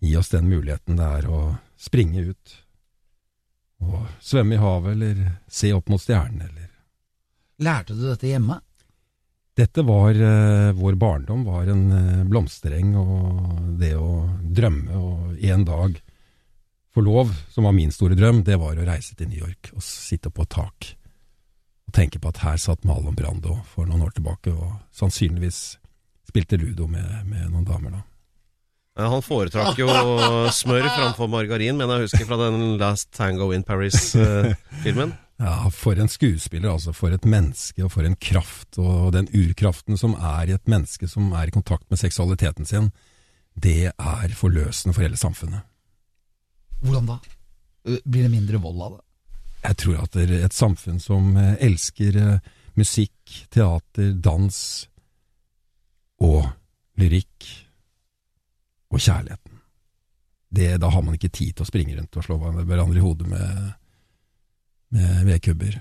Gi 0.00 0.14
oss 0.16 0.32
den 0.32 0.48
muligheten 0.48 0.96
det 0.96 1.08
er 1.18 1.28
å 1.28 1.40
springe 1.80 2.24
ut 2.32 2.54
og 3.82 4.06
svømme 4.22 4.56
i 4.56 4.62
havet 4.62 4.94
eller 4.94 5.22
se 5.50 5.72
opp 5.74 5.88
mot 5.92 6.00
stjernene 6.00 6.48
eller 6.48 6.61
Lærte 7.62 7.96
du 7.96 8.04
dette 8.08 8.28
hjemme? 8.28 8.58
Dette 9.56 9.84
var 9.84 10.16
uh, 10.16 10.72
Vår 10.78 10.96
barndom 10.96 11.44
var 11.44 11.68
en 11.68 11.84
uh, 11.92 12.24
blomstereng, 12.28 12.94
og 12.96 13.76
det 13.80 13.92
å 13.98 14.24
drømme 14.42 14.96
og 14.96 15.44
en 15.44 15.66
dag 15.68 16.00
få 16.92 17.04
lov, 17.04 17.30
som 17.52 17.64
var 17.68 17.76
min 17.76 17.92
store 17.92 18.16
drøm, 18.18 18.42
det 18.44 18.58
var 18.60 18.76
å 18.76 18.86
reise 18.86 19.16
til 19.16 19.30
New 19.30 19.40
York 19.40 19.72
og 19.76 19.84
sitte 19.84 20.32
på 20.32 20.44
et 20.44 20.52
tak 20.52 20.90
og 21.88 21.94
tenke 21.96 22.20
på 22.20 22.30
at 22.32 22.42
her 22.44 22.58
satt 22.60 22.84
Marlon 22.88 23.16
Brando 23.16 23.58
for 23.68 23.88
noen 23.88 24.04
år 24.06 24.12
tilbake 24.16 24.52
og 24.52 24.74
sannsynligvis 24.96 25.60
spilte 26.28 26.56
ludo 26.60 26.86
med, 26.88 27.24
med 27.28 27.48
noen 27.50 27.66
damer 27.68 27.96
da. 27.96 28.02
Han 29.00 29.24
foretrakk 29.24 29.78
jo 29.80 29.88
smør 30.52 30.84
framfor 30.84 31.30
margarin, 31.32 31.78
men 31.80 31.88
jeg 31.94 32.06
husker 32.06 32.26
fra 32.28 32.36
den 32.44 32.76
Last 32.80 33.08
Tango 33.16 33.48
in 33.56 33.64
Paris-filmen. 33.64 35.14
Ja, 35.42 35.70
for 35.74 35.98
en 35.98 36.10
skuespiller, 36.10 36.70
altså. 36.70 36.92
For 36.94 37.10
et 37.10 37.24
menneske, 37.26 37.82
og 37.84 37.90
for 37.96 38.06
en 38.06 38.14
kraft. 38.16 38.78
Og 38.78 39.10
den 39.16 39.26
urkraften 39.34 39.98
som 39.98 40.14
er 40.14 40.50
i 40.52 40.54
et 40.54 40.70
menneske 40.70 41.08
som 41.10 41.32
er 41.34 41.50
i 41.50 41.54
kontakt 41.54 41.88
med 41.90 41.98
seksualiteten 41.98 42.68
sin, 42.68 42.92
det 43.58 43.90
er 43.90 44.36
forløsende 44.38 44.94
for 44.94 45.02
hele 45.02 45.18
samfunnet. 45.18 45.66
Hvordan 46.82 47.10
da? 47.10 47.18
Uh, 47.88 47.98
Blir 48.06 48.28
det 48.28 48.30
mindre 48.30 48.62
vold 48.62 48.82
av 48.86 48.94
det? 48.96 49.02
Jeg 49.62 49.78
tror 49.82 49.98
at 50.02 50.14
det 50.14 50.24
er 50.26 50.46
et 50.46 50.54
samfunn 50.54 50.98
som 50.98 51.36
eh, 51.38 51.54
elsker 51.62 52.16
eh, 52.18 52.48
musikk, 52.74 53.34
teater, 53.54 54.08
dans 54.18 54.56
og 56.22 56.48
lyrikk 56.98 57.46
og 58.90 58.98
kjærligheten. 58.98 59.60
Det, 60.52 60.66
da 60.82 60.90
har 60.90 61.04
man 61.06 61.14
ikke 61.14 61.30
tid 61.30 61.54
til 61.54 61.64
å 61.64 61.68
springe 61.68 61.94
rundt 61.94 62.18
og 62.18 62.26
slå 62.26 62.40
hverandre 62.42 62.98
i 62.98 63.04
hodet 63.04 63.30
med, 63.30 63.70
med 64.92 65.24
vedkubber. 65.28 65.78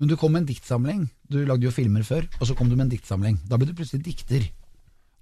Men 0.00 0.10
du 0.10 0.16
kom 0.20 0.34
med 0.34 0.42
en 0.44 0.50
diktsamling. 0.50 1.04
Du 1.30 1.38
lagde 1.46 1.64
jo 1.68 1.72
filmer 1.72 2.04
før, 2.04 2.26
og 2.40 2.48
så 2.48 2.56
kom 2.58 2.68
du 2.68 2.74
med 2.76 2.88
en 2.88 2.92
diktsamling. 2.96 3.38
Da 3.48 3.56
ble 3.60 3.70
du 3.70 3.76
plutselig 3.78 4.02
dikter. 4.04 4.44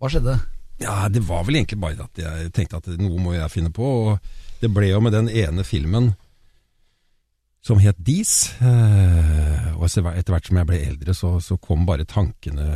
Hva 0.01 0.11
skjedde? 0.11 0.39
Ja, 0.83 1.07
det 1.13 1.23
var 1.29 1.45
vel 1.47 1.61
egentlig 1.61 1.79
bare 1.83 2.03
at 2.09 2.19
jeg 2.19 2.51
tenkte 2.57 2.81
at 2.81 2.89
noe 2.99 3.21
må 3.23 3.37
jeg 3.37 3.53
finne 3.53 3.71
på, 3.75 3.87
og 3.87 4.63
det 4.63 4.71
ble 4.75 4.89
jo 4.91 5.03
med 5.05 5.15
den 5.15 5.29
ene 5.31 5.63
filmen 5.69 6.13
som 7.63 7.79
het 7.79 7.99
Dis. 8.03 8.51
eh, 8.59 9.69
Og 9.77 9.85
etter 9.87 10.33
hvert 10.35 10.49
som 10.49 10.59
jeg 10.59 10.67
ble 10.67 10.81
eldre, 10.83 11.15
så, 11.15 11.37
så 11.39 11.55
kom 11.63 11.85
bare 11.87 12.07
tankene, 12.09 12.67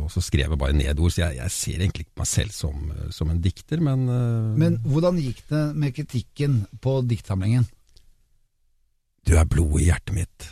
og 0.00 0.08
så 0.12 0.22
skrev 0.24 0.54
jeg 0.54 0.60
bare 0.60 0.76
ned 0.76 1.00
ord. 1.02 1.12
Så 1.12 1.26
jeg, 1.26 1.36
jeg 1.42 1.52
ser 1.52 1.82
egentlig 1.82 2.06
ikke 2.06 2.22
meg 2.22 2.30
selv 2.30 2.54
som, 2.56 2.86
som 3.12 3.28
en 3.34 3.42
dikter, 3.44 3.82
men, 3.84 4.06
eh, 4.08 4.54
Men 4.64 4.78
hvordan 4.86 5.20
gikk 5.20 5.42
det 5.50 5.64
med 5.76 5.92
kritikken 5.98 6.62
på 6.80 7.02
diktsamlingen? 7.10 7.68
Du 9.28 9.34
er 9.36 9.44
blodet 9.44 9.82
i 9.82 9.88
hjertet 9.90 10.14
mitt. 10.16 10.44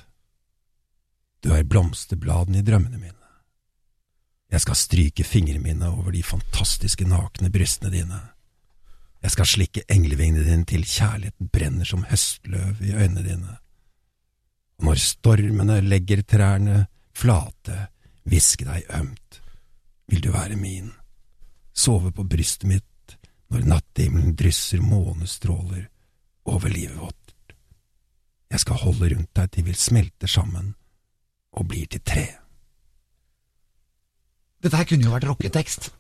Du 1.41 1.49
er 1.57 1.65
blomsterbladene 1.65 2.61
i 2.61 2.65
drømmene 2.67 2.99
mine. 3.01 3.31
Jeg 4.53 4.61
skal 4.61 4.77
stryke 4.77 5.25
fingrene 5.25 5.63
mine 5.65 5.89
over 5.89 6.13
de 6.13 6.21
fantastiske 6.23 7.07
nakne 7.09 7.49
brystene 7.55 7.89
dine. 7.95 8.21
Jeg 9.25 9.33
skal 9.33 9.49
slikke 9.49 9.87
englevingene 9.89 10.45
dine 10.45 10.69
til 10.69 10.85
kjærligheten 10.85 11.49
brenner 11.53 11.89
som 11.89 12.05
høstløv 12.11 12.85
i 12.85 12.93
øynene 12.93 13.25
dine. 13.25 13.57
Og 14.77 14.91
når 14.91 15.01
stormene 15.01 15.81
legger 15.81 16.21
trærne 16.29 16.83
flate, 17.17 17.87
hviske 18.29 18.69
deg 18.69 18.93
ømt, 19.01 19.41
vil 20.13 20.21
du 20.21 20.35
være 20.37 20.61
min. 20.61 20.93
Sove 21.73 22.13
på 22.13 22.29
brystet 22.29 22.69
mitt 22.69 23.17
når 23.49 23.71
natthimmelen 23.73 24.37
drysser 24.37 24.85
månestråler 24.85 25.89
over 26.45 26.69
livet 26.69 27.01
vårt. 27.01 27.26
Jeg 28.57 28.63
skal 28.63 28.79
holde 28.81 29.11
rundt 29.13 29.37
deg 29.37 29.51
til 29.53 29.67
vi 29.67 29.75
smelter 29.77 30.31
sammen 30.33 30.71
og 31.53 31.67
blir 31.69 31.85
til 31.93 32.01
tre. 32.01 32.25
Dette 34.65 34.81
her 34.81 34.89
kunne 34.89 35.05
jo 35.05 35.13
vært 35.13 35.27
rocketekst. 35.29 35.91